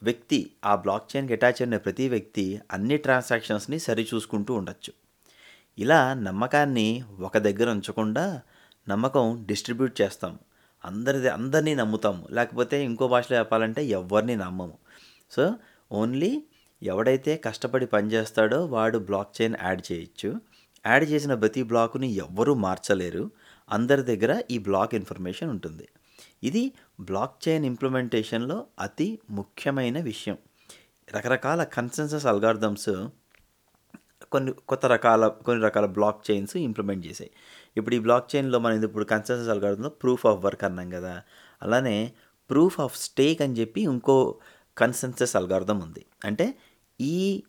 వ్యక్తి 0.02 0.52
ఆ 0.64 0.74
బ్లాక్ 0.74 1.16
చైన్కి 1.16 1.32
అటాచ్ 1.32 1.62
అయిన 1.62 1.76
ప్రతి 1.76 2.08
వ్యక్తి 2.08 2.60
అన్ని 2.70 2.96
ట్రాన్సాక్షన్స్ని 2.96 3.78
సరిచూసుకుంటూ 3.78 4.54
ఉండొచ్చు. 4.54 4.92
ఇలా 5.78 6.14
నమ్మకాన్ని 6.14 7.04
ఒక 7.20 7.38
దగ్గర 7.38 7.70
ఉంచకుండా 7.70 8.42
నమ్మకం 8.88 9.44
డిస్ట్రిబ్యూట్ 9.46 10.00
చేస్తాం. 10.00 10.38
అందరిది 10.84 11.28
అందరినీ 11.28 11.74
నమ్ముతాము 11.74 12.26
లేకపోతే 12.30 12.84
ఇంకో 12.84 13.08
భాషలో 13.08 13.38
చెప్పాలంటే 13.38 13.84
ఎవరిని 13.84 14.36
నమ్మము. 14.36 14.78
సో 15.30 15.54
ఓన్లీ 15.92 16.44
ఎవడైతే 16.82 17.36
కష్టపడి 17.36 17.86
పనిచేస్తాడో 17.86 18.64
వాడు 18.64 18.98
బ్లాక్ 18.98 19.42
చైన్ 19.42 19.54
యాడ్ 19.62 19.92
చేయొచ్చు. 19.92 20.40
యాడ్ 20.86 21.10
చేసిన 21.10 21.34
ప్రతి 21.34 21.62
బ్లాక్ని 21.62 22.08
ఎవ్వరూ 22.08 22.54
మార్చలేరు. 22.54 23.30
అందరి 23.70 24.02
దగ్గర 24.02 24.42
ఈ 24.50 24.58
బ్లాక్ 24.58 24.94
ఇన్ఫర్మేషన్ 24.94 25.50
ఉంటుంది. 25.50 25.88
ఇది 26.42 26.72
బ్లాక్ 27.00 27.48
చైన్ 27.48 27.64
ఇంప్లిమెంటేషన్లో 27.64 28.66
అతి 28.78 29.18
ముఖ్యమైన 29.30 30.02
విషయం. 30.02 30.36
రకరకాల 31.16 31.64
కన్సెన్సస్ 31.64 32.26
అల్గార్థమ్స్ 32.26 33.06
కొన్ని 34.32 34.52
కొత్త 34.52 34.86
రకాల 34.86 35.28
కొన్ని 35.28 35.64
రకాల 35.64 35.86
బ్లాక్ 35.86 36.30
చైన్స్ 36.30 36.56
ఇంప్లిమెంట్ 36.56 37.06
చేసాయి 37.06 37.30
ఇప్పుడు 37.76 37.94
ఈ 37.94 37.98
బ్లాక్ 37.98 38.36
చైన్లో 38.36 38.58
మనం 38.58 38.84
ఇప్పుడు 38.84 39.04
కన్సెన్సస్ 39.04 39.48
అల్గార్థంలో 39.48 39.88
ప్రూఫ్ 39.88 40.26
ఆఫ్ 40.26 40.44
వర్క్ 40.44 40.64
అన్నాం 40.64 40.90
కదా. 40.90 41.22
అలానే 41.62 42.12
ప్రూఫ్ 42.50 42.80
ఆఫ్ 42.80 42.96
స్టేక్ 42.96 43.42
అని 43.42 43.52
చెప్పి 43.52 43.80
ఇంకో 43.80 44.38
కన్సెన్సస్ 44.78 45.36
అల్గార్థం 45.36 45.80
ఉంది. 45.80 46.06
అంటే 46.24 46.54
ఈ 47.00 47.42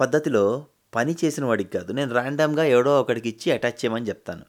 పద్ధతిలో 0.00 0.66
పని 0.94 1.16
చేసిన 1.24 1.44
వాడికి 1.44 1.78
కాదు 1.78 1.92
నేను 1.92 2.12
ర్యాండమ్గా 2.12 2.64
ఎవడో 2.64 3.00
ఒకడికి 3.00 3.28
ఇచ్చి 3.28 3.52
అటాచ్ 3.52 3.84
చేయమని 3.84 4.08
చెప్తాను. 4.08 4.42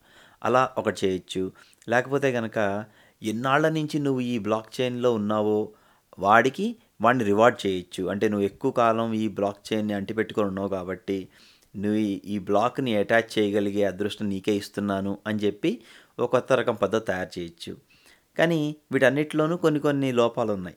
అలా 0.43 0.69
ఒకటి 0.77 1.07
చేయొచ్చు. 1.07 1.51
లేకపోతే 1.89 2.31
కనుక 2.31 2.85
ఎన్నాళ్ళ 3.23 3.69
నుంచి 3.69 3.99
నువ్వు 3.99 4.21
ఈ 4.21 4.37
బ్లాక్ 4.37 4.81
చైన్లో 4.81 5.13
ఉన్నావో 5.13 5.71
వాడికి 6.19 6.75
వాడిని 7.01 7.23
రివార్డ్ 7.23 7.67
చేయొచ్చు. 7.67 8.03
అంటే 8.03 8.29
నువ్వు 8.29 8.45
ఎక్కువ 8.45 8.71
కాలం 8.71 9.13
ఈ 9.13 9.27
బ్లాక్ 9.27 9.73
చైన్ని 9.73 9.93
అంటిపెట్టుకొని 9.93 10.47
ఉన్నావు 10.47 10.67
కాబట్టి 10.67 11.27
నువ్వు 11.77 11.99
ఈ- 11.99 12.39
బ్లాక్ని 12.39 12.95
అటాచ్ 12.95 13.39
చేయగలిగే 13.39 13.83
అదృష్టం 13.83 14.29
నీకే 14.29 14.55
ఇస్తున్నాను 14.55 15.17
అని 15.27 15.39
చెప్పి 15.39 15.81
ఒక 16.19 16.31
కొత్త 16.31 16.53
రకం 16.53 16.75
పద్ధతి 16.75 17.05
తయారు 17.05 17.39
చేయొచ్చు. 17.39 17.77
కానీ 18.37 18.75
వీటన్నిటిలోనూ 18.91 19.57
కొన్ని 19.57 19.79
కొన్ని 19.79 20.11
లోపాలు 20.11 20.51
ఉన్నాయి. 20.51 20.75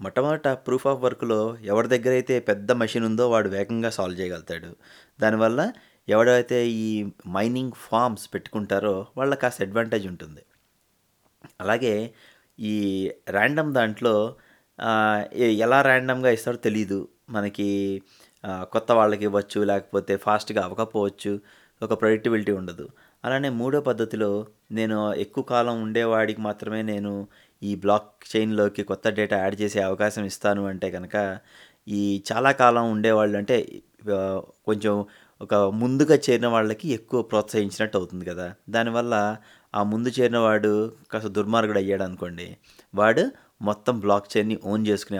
మొట్టమొదట 0.00 0.48
ప్రూఫ్ 0.48 0.86
ఆఫ్ 0.86 1.02
వర్క్లో 1.02 1.56
ఎవరి 1.62 1.88
దగ్గర 1.88 2.10
అయితే 2.10 2.40
పెద్ద 2.40 2.72
మెషిన్ 2.72 3.04
ఉందో 3.04 3.30
వాడు 3.30 3.48
వేగంగా 3.48 3.90
సాల్వ్ 3.90 4.20
చేయగలుగుతాడు. 4.20 4.76
దానివల్ల 5.20 5.72
ఎవడైతే 6.08 6.68
ఈ 6.68 7.08
మైనింగ్ 7.28 7.72
ఫార్మ్స్ 7.72 8.34
పెట్టుకుంటారో 8.34 9.06
వాళ్ళకి 9.16 9.40
కాస్త 9.40 9.62
అడ్వాంటేజ్ 9.62 10.06
ఉంటుంది. 10.06 10.40
అలాగే 11.60 11.94
ఈ 12.58 12.74
ర్యాండమ్ 13.30 13.70
దాంట్లో 13.78 14.14
ఎలా 15.64 15.78
ర్యాండమ్గా 15.82 16.30
ఇస్తారో 16.36 16.58
తెలీదు. 16.66 16.98
మనకి 17.30 17.68
కొత్త 18.74 18.90
వాళ్ళకి 18.92 19.24
ఇవ్వచ్చు 19.28 19.60
లేకపోతే 19.70 20.14
ఫాస్ట్గా 20.16 20.60
అవ్వకపోవచ్చు 20.66 21.32
ఒక 21.82 21.92
ప్రొడక్టిబిలిటీ 22.00 22.52
ఉండదు. 22.52 22.84
అలానే 23.24 23.48
మూడో 23.60 23.78
పద్ధతిలో 23.80 24.30
నేను 24.78 24.98
ఎక్కువ 25.24 25.44
కాలం 25.52 25.76
ఉండేవాడికి 25.82 26.40
మాత్రమే 26.40 26.80
నేను 26.92 27.12
ఈ 27.62 27.70
బ్లాక్ 27.84 28.10
చైన్లోకి 28.32 28.82
కొత్త 28.82 29.08
డేటా 29.18 29.36
యాడ్ 29.42 29.56
చేసే 29.62 29.80
అవకాశం 29.88 30.24
ఇస్తాను 30.30 30.62
అంటే 30.72 30.88
కనుక 30.96 31.16
ఈ 31.88 32.02
చాలా 32.30 32.50
కాలం 32.62 32.84
ఉండేవాళ్ళు 32.94 33.36
అంటే 33.38 33.56
కొంచెం 34.68 34.94
ఒక 35.40 35.54
ముందుగా 35.80 36.16
చేరిన 36.26 36.48
వాళ్ళకి 36.56 36.86
ఎక్కువ 36.98 37.18
ప్రోత్సహించినట్టు 37.22 37.96
అవుతుంది 38.00 38.24
కదా. 38.24 38.46
దానివల్ల 38.70 39.14
ఆ 39.76 39.82
ముందు 39.82 40.08
చేరిన 40.08 40.38
వాడు 40.38 40.72
కాస్త 41.10 41.28
దుర్మార్గుడు 41.28 41.78
అయ్యాడు 41.78 42.02
అనుకోండి 42.02 42.46
వాడు 42.94 43.24
మొత్తం 43.62 43.94
బ్లాక్ 44.00 44.28
చైన్ని 44.34 44.56
ఓన్ 44.64 44.86
చేసుకునే 44.86 45.18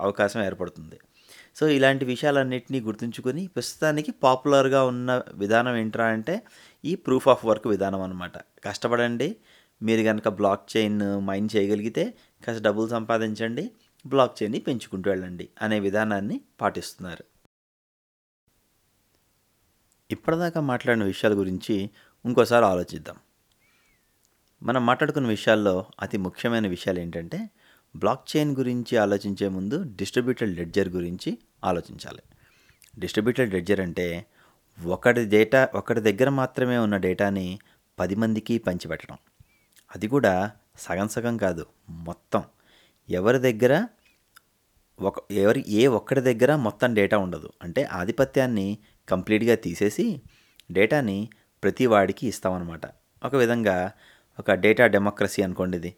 అవకాశం 0.00 0.40
ఏర్పడుతుంది. 0.44 0.98
సో 1.56 1.68
ఇలాంటి 1.68 2.04
విషయాలన్నింటినీ 2.04 2.80
గుర్తుంచుకొని 2.80 3.42
ప్రస్తుతానికి 3.46 4.10
పాపులర్గా 4.24 4.80
ఉన్న 4.84 5.22
విధానం 5.34 5.76
ఏంట్రా 5.76 6.06
అంటే 6.06 6.34
ఈ 6.84 6.94
ప్రూఫ్ 6.94 7.28
ఆఫ్ 7.28 7.44
వర్క్ 7.46 7.66
విధానం 7.66 8.00
అనమాట 8.00 8.38
కష్టపడండి 8.64 9.36
మీరు 9.82 10.02
కనుక 10.02 10.28
బ్లాక్ 10.28 10.64
చైన్ 10.76 11.00
మైన్ 11.26 11.48
చేయగలిగితే 11.56 12.04
కాస్త 12.46 12.62
డబ్బులు 12.62 12.88
సంపాదించండి 12.88 13.64
బ్లాక్ 14.06 14.36
చైన్ని 14.42 14.60
పెంచుకుంటూ 14.60 15.10
వెళ్ళండి 15.10 15.48
అనే 15.62 15.80
విధానాన్ని 15.80 16.40
పాటిస్తున్నారు. 16.60 17.24
ఇప్పటిదాకా 20.10 20.60
మాట్లాడిన 20.60 21.04
విషయాల 21.04 21.34
గురించి 21.38 21.90
ఇంకోసారి 22.24 22.64
ఆలోచిద్దాం. 22.64 23.16
మనం 24.62 24.86
మాట్లాడుకున్న 24.86 25.28
విషయాల్లో 25.28 25.86
అతి 26.00 26.18
ముఖ్యమైన 26.18 26.68
విషయాలు 26.68 27.00
ఏంటంటే 27.00 27.50
బ్లాక్ 27.96 28.36
చైన్ 28.36 28.56
గురించి 28.56 28.96
ఆలోచించే 28.96 29.48
ముందు 29.48 29.84
డిస్ట్రిబ్యూటెడ్ 29.96 30.56
లెడ్జర్ 30.56 30.88
గురించి 30.88 31.38
ఆలోచించాలి. 31.64 32.22
డిస్ట్రిబ్యూటెడ్ 32.98 33.54
లెడ్జర్ 33.54 33.80
అంటే 33.80 34.26
ఒకటి 34.86 35.24
డేటా 35.24 35.68
ఒకటి 35.74 36.00
దగ్గర 36.00 36.28
మాత్రమే 36.28 36.78
ఉన్న 36.78 36.96
డేటాని 36.96 37.58
పది 37.98 38.14
మందికి 38.14 38.58
పంచిపెట్టడం. 38.58 39.16
అది 39.96 40.08
కూడా 40.08 40.50
సగం 40.78 41.08
సగం 41.08 41.36
కాదు 41.36 41.66
మొత్తం. 41.88 42.42
ఎవరి 43.10 43.38
దగ్గర 43.38 43.86
ఒక 45.00 45.32
ఎవరి 45.32 45.64
ఏ 45.68 45.86
ఒక్కడి 45.86 46.20
దగ్గర 46.20 46.56
మొత్తం 46.56 46.94
డేటా 46.94 47.18
ఉండదు. 47.18 47.52
అంటే 47.62 47.82
ఆధిపత్యాన్ని 47.82 48.78
కంప్లీట్గా 49.08 49.54
తీసేసి 49.54 50.22
డేటాని 50.72 51.28
ప్రతి 51.62 51.86
వాడికి 51.86 52.26
ఇస్తామన్నమాట. 52.26 52.80
ఒక 53.24 53.34
విధంగా 53.34 53.92
ఒక 54.40 54.50
డేటా 54.50 54.86
డెమోక్రసీ 54.86 55.42
అనుకోండి 55.42 55.76
ఇది. 55.76 55.94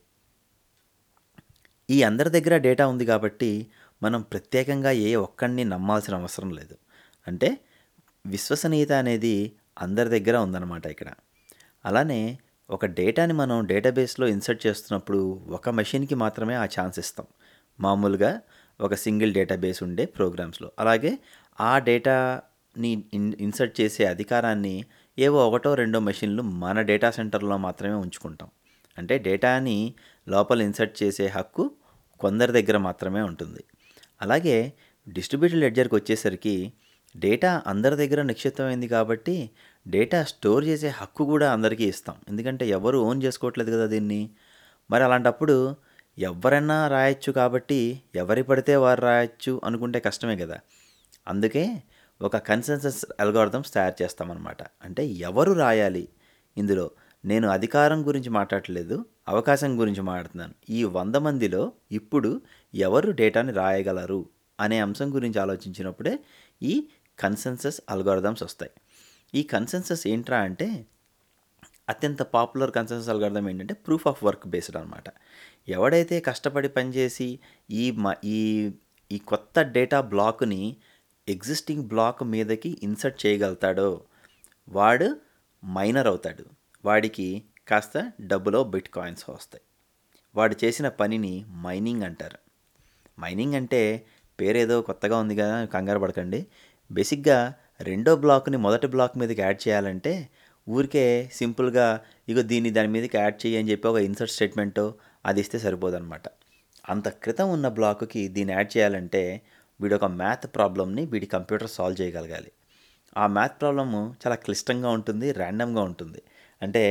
ఈ 1.90 2.02
అందరి 2.02 2.30
దగ్గర 2.30 2.56
డేటా 2.56 2.86
ఉంది 2.86 3.06
కాబట్టి 3.06 3.66
మనం 4.02 4.22
ప్రత్యేకంగా 4.22 4.90
ఏ 4.90 5.14
ఒక్కడిని 5.14 5.64
నమ్మాల్సిన 5.64 6.14
అవసరం 6.14 6.50
లేదు. 6.50 6.76
అంటే 7.28 7.58
విశ్వసనీయత 8.26 8.92
అనేది 8.92 9.52
అందరి 9.78 10.08
దగ్గర 10.08 10.36
ఉందన్నమాట 10.38 10.86
ఇక్కడ. 10.86 11.08
అలానే 11.84 12.38
ఒక 12.70 12.86
డేటాని 12.86 13.32
మనం 13.32 13.66
డేటాబేస్లో 13.66 14.26
ఇన్సర్ట్ 14.26 14.66
చేస్తున్నప్పుడు 14.66 15.18
ఒక 15.48 15.68
మెషిన్కి 15.68 16.14
మాత్రమే 16.14 16.54
ఆ 16.54 16.64
ఛాన్స్ 16.64 16.98
ఇస్తాం. 16.98 17.26
మామూలుగా 17.80 18.40
ఒక 18.80 18.94
సింగిల్ 18.94 19.34
డేటాబేస్ 19.34 19.82
ఉండే 19.82 20.06
ప్రోగ్రామ్స్లో. 20.06 20.72
అలాగే 20.78 21.18
ఆ 21.60 21.78
డేటాని 21.78 23.04
ఇన్ 23.14 23.34
ఇన్సర్ట్ 23.34 23.80
చేసే 23.80 24.04
అధికారాన్ని 24.04 24.84
ఏవో 25.20 25.48
ఒకటో 25.48 25.74
రెండో 25.74 25.98
మెషిన్లు 26.00 26.42
మన 26.42 26.80
డేటా 26.80 27.08
సెంటర్లో 27.10 27.56
మాత్రమే 27.56 27.94
ఉంచుకుంటాం. 27.94 28.48
అంటే 28.98 29.18
డేటాని 29.18 29.94
లోపల 30.28 30.60
ఇన్సర్ట్ 30.60 31.02
చేసే 31.02 31.26
హక్కు 31.26 31.70
కొందరి 32.20 32.52
దగ్గర 32.52 32.76
మాత్రమే 32.76 33.22
ఉంటుంది. 33.22 33.62
అలాగే 34.22 34.72
డిస్ట్రిబ్యూటెడ్ 35.08 35.60
లెడ్జర్కి 35.60 35.94
వచ్చేసరికి 35.94 36.72
డేటా 37.16 37.62
అందరి 37.66 37.96
దగ్గర 37.96 38.22
నిక్షిప్తమైంది 38.22 38.88
కాబట్టి 38.88 39.50
డేటా 39.88 40.24
స్టోర్ 40.24 40.64
చేసే 40.64 40.88
హక్కు 40.88 41.24
కూడా 41.24 41.52
అందరికీ 41.52 41.84
ఇస్తాం. 41.84 42.16
ఎందుకంటే 42.28 42.68
ఎవరు 42.68 42.98
ఓన్ 42.98 43.22
చేసుకోవట్లేదు 43.22 43.70
కదా 43.70 43.86
దీన్ని. 43.86 44.30
మరి 44.90 45.02
అలాంటప్పుడు 45.04 45.76
ఎవరైనా 46.18 46.88
రాయొచ్చు 46.88 47.30
కాబట్టి 47.32 48.02
ఎవరి 48.14 48.42
పడితే 48.42 48.76
వారు 48.76 49.00
రాయొచ్చు 49.00 49.60
అనుకుంటే 49.64 50.00
కష్టమే 50.00 50.36
కదా. 50.36 50.58
అందుకే 51.28 51.82
ఒక 52.22 52.36
కన్సెన్సస్ 52.36 53.04
అల్గోర్థమ్స్ 53.20 53.74
తయారు 53.74 54.02
చేస్తామన్నమాట. 54.02 54.62
అంటే 54.84 55.06
ఎవరు 55.06 55.52
రాయాలి? 55.52 56.08
ఇందులో 56.56 56.90
నేను 57.24 57.48
అధికారం 57.48 58.06
గురించి 58.06 58.30
మాట్లాడలేదు 58.30 59.04
అవకాశం 59.28 59.80
గురించి 59.80 60.02
మాట్లాడుతున్నాను. 60.02 60.54
ఈ 60.70 60.84
వంద 60.84 61.16
మందిలో 61.16 61.72
ఇప్పుడు 61.92 62.40
ఎవరు 62.74 63.10
డేటాని 63.10 63.52
రాయగలరు 63.52 64.20
అనే 64.60 64.78
అంశం 64.80 65.14
గురించి 65.14 65.38
ఆలోచించినప్పుడే 65.40 66.18
ఈ 66.62 66.88
కన్సెన్సస్ 67.18 67.80
అల్గోర్థమ్స్ 67.90 68.42
వస్తాయి. 68.42 68.72
ఈ 69.34 69.42
కన్సెన్సస్ 69.42 70.06
ఏంట్రా 70.06 70.38
అంటే 70.38 70.86
అత్యంత 71.88 72.22
పాపులర్ 72.22 72.70
కన్సెన్సస్ 72.70 73.08
అల్గార్థం 73.08 73.50
ఏంటంటే 73.50 73.74
ప్రూఫ్ 73.74 74.06
ఆఫ్ 74.06 74.24
వర్క్ 74.24 74.46
బేస్డ్ 74.46 74.76
అనమాట 74.76 75.04
ఎవడైతే 75.68 76.20
కష్టపడి 76.20 76.68
పనిచేసి 76.68 77.38
ఈ 77.70 77.90
మ 77.90 78.14
ఈ 78.24 78.70
ఈ 79.12 79.18
కొత్త 79.18 79.62
డేటా 79.62 80.00
బ్లాక్ని 80.00 80.76
ఎగ్జిస్టింగ్ 81.30 81.84
బ్లాక్ 81.84 82.22
మీదకి 82.24 82.70
ఇన్సర్ట్ 82.82 83.26
చేయగలుగుతాడో 83.26 83.88
వాడు 84.68 85.16
మైనర్ 85.64 86.06
అవుతాడు. 86.06 86.44
వాడికి 86.84 87.42
కాస్త 87.68 88.12
డబ్బులో 88.20 88.64
బిట్ 88.64 88.88
కాయిన్స్ 88.88 89.30
వస్తాయి. 89.30 89.62
వాడు 90.34 90.56
చేసిన 90.64 90.88
పనిని 90.88 91.44
మైనింగ్ 91.62 92.02
అంటారు. 92.02 92.38
మైనింగ్ 93.20 93.54
అంటే 93.54 94.04
పేరేదో 94.40 94.82
కొత్తగా 94.82 95.18
ఉంది 95.18 95.36
కదా 95.36 95.64
కంగారు 95.64 95.98
పడకండి. 95.98 96.46
బేసిక్గా 96.92 97.54
రెండో 97.80 98.16
బ్లాక్ని 98.16 98.56
మొదటి 98.56 98.86
బ్లాక్ 98.86 99.18
మీదకి 99.18 99.40
యాడ్ 99.40 99.68
చేయాలంటే 99.68 100.28
ఊరికే 100.68 101.30
సింపుల్గా 101.32 102.00
ఇగో 102.28 102.42
దీన్ని 102.42 102.70
దాని 102.70 102.88
మీదకి 102.88 103.16
యాడ్ 103.16 103.46
చేయి 103.46 103.56
అని 103.56 103.70
చెప్పి 103.70 103.88
ఒక 103.88 103.96
ఇన్సర్ట్ 103.96 104.32
స్టేట్మెంటో 104.32 104.94
అది 105.26 105.40
ఇస్తే 105.40 105.58
సరిపోదన్నమాట. 105.58 106.22
అంత 106.88 107.08
క్రితం 107.08 107.50
ఉన్న 107.50 107.68
బ్లాక్కి 107.68 108.28
దీన్ని 108.28 108.54
యాడ్ 108.54 108.76
చేయాలంటే 108.76 109.22
వీడు 109.80 109.94
ఒక 109.94 110.04
మ్యాథ్ 110.20 110.46
ప్రాబ్లమ్ని 110.54 111.02
వీడి 111.06 111.26
కంప్యూటర్ 111.26 111.70
సాల్వ్ 111.70 112.00
చేయగలగాలి. 112.00 112.50
ఆ 113.16 113.24
మ్యాథ్ 113.26 113.56
ప్రాబ్లము 113.60 114.00
చాలా 114.22 114.36
క్లిష్టంగా 114.36 114.90
ఉంటుంది 114.90 115.32
ర్యాండమ్గా 115.32 115.82
ఉంటుంది. 115.82 116.20
అంటే 116.62 116.84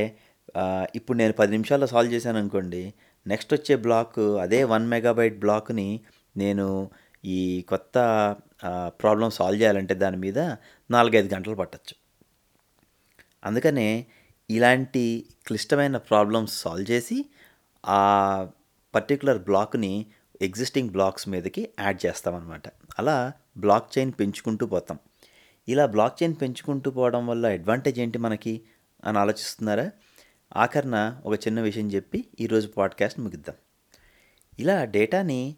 ఇప్పుడు 0.94 1.16
నేను 1.18 1.32
పది 1.32 1.50
నిమిషాల్లో 1.50 1.86
సాల్వ్ 1.86 2.12
చేశాను 2.14 2.38
అనుకోండి 2.38 2.82
నెక్స్ట్ 3.26 3.54
వచ్చే 3.54 3.74
బ్లాక్ 3.76 4.18
అదే 4.18 4.60
వన్ 4.64 4.86
మెగాబైట్ 4.88 5.36
బ్లాక్ని 5.38 5.88
నేను 6.36 6.66
ఈ 7.24 7.62
కొత్త 7.68 7.96
ప్రాబ్లం 9.00 9.30
సాల్వ్ 9.30 9.60
చేయాలంటే 9.62 9.94
దాని 9.94 10.16
మీద 10.16 10.38
నాలుగైదు 10.90 11.28
గంటలు 11.34 11.54
పట్టచ్చు. 11.54 11.94
అందుకనే 13.44 13.88
ఇలాంటి 14.50 15.04
క్లిష్టమైన 15.46 15.96
ప్రాబ్లమ్స్ 15.96 16.54
సాల్వ్ 16.62 16.90
చేసి 16.90 17.18
ఆ 17.86 18.00
పర్టికులర్ 18.94 19.38
బ్లాక్ని 19.38 19.94
ఎగ్జిస్టింగ్ 20.42 20.90
బ్లాక్స్ 20.90 21.28
మీదకి 21.28 21.68
యాడ్ 21.80 22.06
చేస్తామన్నమాట. 22.06 22.62
అలా 22.98 23.32
బ్లాక్ 23.56 23.98
చైన్ 23.98 24.12
పెంచుకుంటూ 24.20 24.66
పోతాం. 24.66 24.98
ఇలా 25.68 25.86
బ్లాక్ 25.86 26.22
చైన్ 26.22 26.34
పెంచుకుంటూ 26.42 26.90
పోవడం 26.90 27.26
వల్ల 27.26 27.46
అడ్వాంటేజ్ 27.46 27.98
ఏంటి 27.98 28.18
మనకి 28.18 28.62
అని 29.04 29.18
ఆలోచిస్తున్నారా? 29.18 29.90
ఆఖరణ 30.56 31.20
ఒక 31.24 31.34
చిన్న 31.34 31.60
విషయం 31.60 31.88
చెప్పి 31.88 32.24
ఈరోజు 32.40 32.68
పాడ్కాస్ట్ 32.68 33.20
ముగిద్దాం. 33.20 33.54
ఇలా 34.58 34.84
డేటాని 34.84 35.56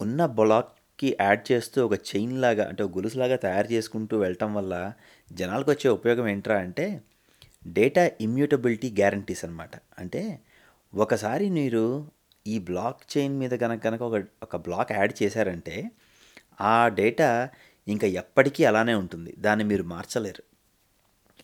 ఉన్న 0.00 0.26
బ్లాక్కి 0.26 1.16
యాడ్ 1.20 1.52
చేస్తూ 1.52 1.86
ఒక 1.86 1.92
చైన్ 1.94 2.40
లాగా 2.40 2.68
అంటే 2.68 2.82
ఒక 2.82 2.90
గొలుసులాగా 2.90 3.36
తయారు 3.36 3.72
చేసుకుంటూ 3.72 4.18
వెళ్ళటం 4.18 4.54
వల్ల 4.54 4.92
జనాలకు 5.32 5.70
వచ్చే 5.70 5.90
ఉపయోగం 5.90 6.28
ఏంట్రా 6.28 6.58
అంటే 6.58 7.02
డేటా 7.66 8.10
ఇమ్యూటబిలిటీ 8.20 8.90
గ్యారంటీస్ 8.90 9.44
అనమాట 9.44 9.70
అంటే 9.98 10.40
ఒకసారి 10.94 11.50
మీరు 11.50 12.10
ఈ 12.46 12.58
బ్లాక్ 12.58 13.18
చైన్ 13.18 13.38
మీద 13.38 13.50
కనుక 13.50 13.82
కనుక 13.82 14.02
ఒక 14.02 14.24
ఒక 14.42 14.56
బ్లాక్ 14.56 14.92
యాడ్ 14.92 15.22
చేశారంటే 15.22 15.90
ఆ 16.60 16.88
డేటా 16.88 17.48
ఇంకా 17.88 18.06
ఎప్పటికీ 18.06 18.64
అలానే 18.64 18.94
ఉంటుంది. 18.94 19.34
దాన్ని 19.38 19.64
మీరు 19.64 19.82
మార్చలేరు. 19.82 20.42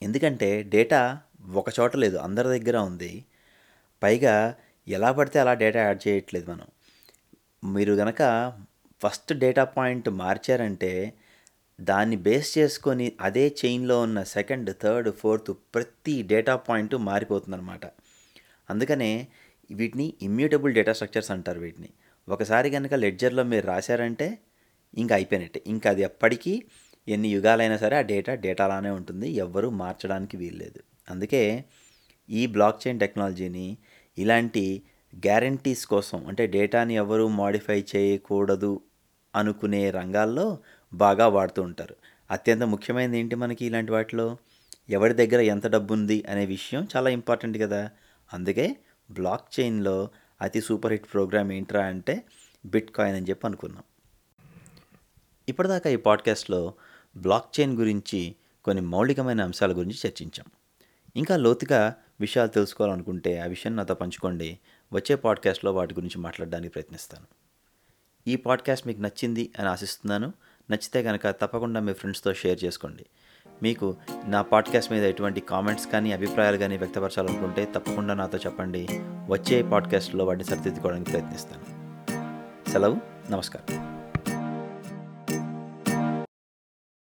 ఎందుకంటే 0.02 0.62
డేటా 0.62 1.20
ఒక 1.52 1.80
చోట 1.80 1.96
లేదు 1.96 2.16
అందరి 2.16 2.58
దగ్గర 2.58 2.76
ఉంది. 2.78 3.24
పైగా 4.02 4.54
ఎలా 4.88 5.12
పడితే 5.12 5.40
అలా 5.40 5.54
డేటా 5.54 5.80
యాడ్ 5.82 6.08
చేయట్లేదు 6.08 6.50
మనం. 6.50 6.66
మీరు 7.72 7.94
కనుక 7.94 8.22
ఫస్ట్ 9.02 9.32
డేటా 9.32 9.64
పాయింట్ 9.64 10.08
మార్చారంటే 10.08 11.12
దాన్ని 11.80 12.16
బేస్ 12.16 12.58
చేసుకొని 12.58 13.12
అదే 13.20 13.56
చైన్లో 13.64 14.00
ఉన్న 14.00 14.22
సెకండ్ 14.22 14.74
థర్డ్ 14.82 15.10
ఫోర్త్ 15.12 15.52
ప్రతి 15.74 16.22
డేటా 16.22 16.56
పాయింట్ 16.56 16.94
మారిపోతుందన్నమాట. 16.94 17.86
అందుకనే 18.70 19.28
వీటిని 19.70 20.14
ఇమ్యూటబుల్ 20.22 20.74
డేటా 20.74 20.92
స్ట్రక్చర్స్ 20.92 21.30
అంటారు 21.30 21.60
వీటిని. 21.60 21.88
ఒకసారి 22.28 22.70
కనుక 22.70 22.94
లెడ్జర్లో 22.94 23.42
మీరు 23.42 23.66
రాశారంటే 23.66 24.38
ఇంకా 24.94 25.14
అయిపోయినట్టే. 25.14 25.62
ఇంకా 25.66 25.90
అది 25.90 26.02
ఎప్పటికీ 26.02 26.62
ఎన్ని 27.08 27.28
యుగాలైనా 27.28 27.76
సరే 27.76 27.96
ఆ 27.96 28.00
డేటా 28.00 28.34
డేటాలానే 28.34 28.90
ఉంటుంది. 28.90 29.28
ఎవ్వరూ 29.30 29.70
మార్చడానికి 29.70 30.36
వీల్లేదు. 30.36 30.80
అందుకే 31.10 31.64
ఈ 32.30 32.46
బ్లాక్ 32.46 32.88
చైన్ 32.88 33.00
టెక్నాలజీని 33.00 33.78
ఇలాంటి 34.18 34.82
గ్యారంటీస్ 35.16 35.86
కోసం 35.86 36.26
అంటే 36.26 36.46
డేటాని 36.46 36.94
ఎవరు 36.94 37.28
మాడిఫై 37.28 37.84
చేయకూడదు 37.96 38.80
అనుకునే 39.36 39.90
రంగాల్లో 39.90 40.58
బాగా 40.94 41.28
వాడుతూ 41.28 41.62
ఉంటారు. 41.62 41.96
అత్యంత 42.30 42.62
ముఖ్యమైనది 42.62 43.18
ఏంటి 43.18 43.34
మనకి 43.34 43.66
ఇలాంటి 43.66 43.92
వాటిలో? 43.92 44.36
ఎవరి 44.90 45.14
దగ్గర 45.14 45.40
ఎంత 45.40 45.66
డబ్బు 45.66 45.94
ఉంది 45.94 46.24
అనే 46.28 46.46
విషయం 46.46 46.88
చాలా 46.96 47.10
ఇంపార్టెంట్ 47.10 47.58
కదా. 47.58 47.90
అందుకే 48.32 48.76
బ్లాక్ 49.10 49.60
చైన్లో 49.60 50.08
అతి 50.40 50.60
సూపర్ 50.60 50.92
హిట్ 50.92 51.12
ప్రోగ్రామ్ 51.12 51.52
ఏంట్రా 51.52 51.84
అంటే 51.84 52.24
బిట్ 52.66 52.90
కాయిన్ 52.90 53.16
అని 53.16 53.26
చెప్పి 53.28 53.46
అనుకున్నాం. 53.46 53.82
ఇప్పటిదాకా 55.48 55.90
ఈ 55.90 55.96
పాడ్కాస్ట్లో 55.96 56.74
బ్లాక్ 57.16 57.60
చైన్ 57.60 57.76
గురించి 57.76 58.34
కొన్ని 58.64 58.82
మౌలికమైన 58.82 59.40
అంశాల 59.40 59.72
గురించి 59.72 60.08
చర్చించాం. 60.08 60.46
ఇంకా 61.16 61.36
లోతుగా 61.36 61.94
విషయాలు 62.20 62.48
తెలుసుకోవాలనుకుంటే 62.48 63.38
ఆ 63.38 63.46
విషయం 63.46 63.76
నాతో 63.76 63.94
పంచుకోండి. 63.94 64.58
వచ్చే 64.92 65.16
పాడ్కాస్ట్లో 65.16 65.72
వాటి 65.72 65.94
గురించి 65.94 66.18
మాట్లాడడానికి 66.18 66.72
ప్రయత్నిస్తాను. 66.72 67.26
ఈ 68.26 68.36
పాడ్కాస్ట్ 68.36 68.86
మీకు 68.86 69.00
నచ్చింది 69.00 69.50
అని 69.58 69.68
ఆశిస్తున్నాను. 69.68 70.32
నచ్చితే 70.70 71.02
కనుక 71.02 71.26
తప్పకుండా 71.26 71.80
మీ 71.80 71.92
ఫ్రెండ్స్తో 71.92 72.34
షేర్ 72.34 72.64
చేసుకోండి. 72.64 73.06
మీకు 73.62 73.96
నా 74.26 74.42
పాడ్కాస్ట్ 74.42 74.92
మీద 74.92 75.04
ఎటువంటి 75.04 75.40
కామెంట్స్ 75.40 75.86
కానీ 75.86 76.12
అభిప్రాయాలు 76.12 76.56
కానీ 76.56 76.76
వ్యక్తపరచాలనుకుంటే 76.76 77.64
తప్పకుండా 77.64 78.14
నాతో 78.14 78.38
చెప్పండి. 78.38 78.88
వచ్చే 79.28 79.62
పాడ్కాస్ట్లో 79.62 80.24
వాటిని 80.24 80.44
సరిదిద్దుకోవడానికి 80.44 81.10
ప్రయత్నిస్తాను. 81.10 81.80
సెలవు. 82.70 82.96
నమస్కారం. 83.30 83.99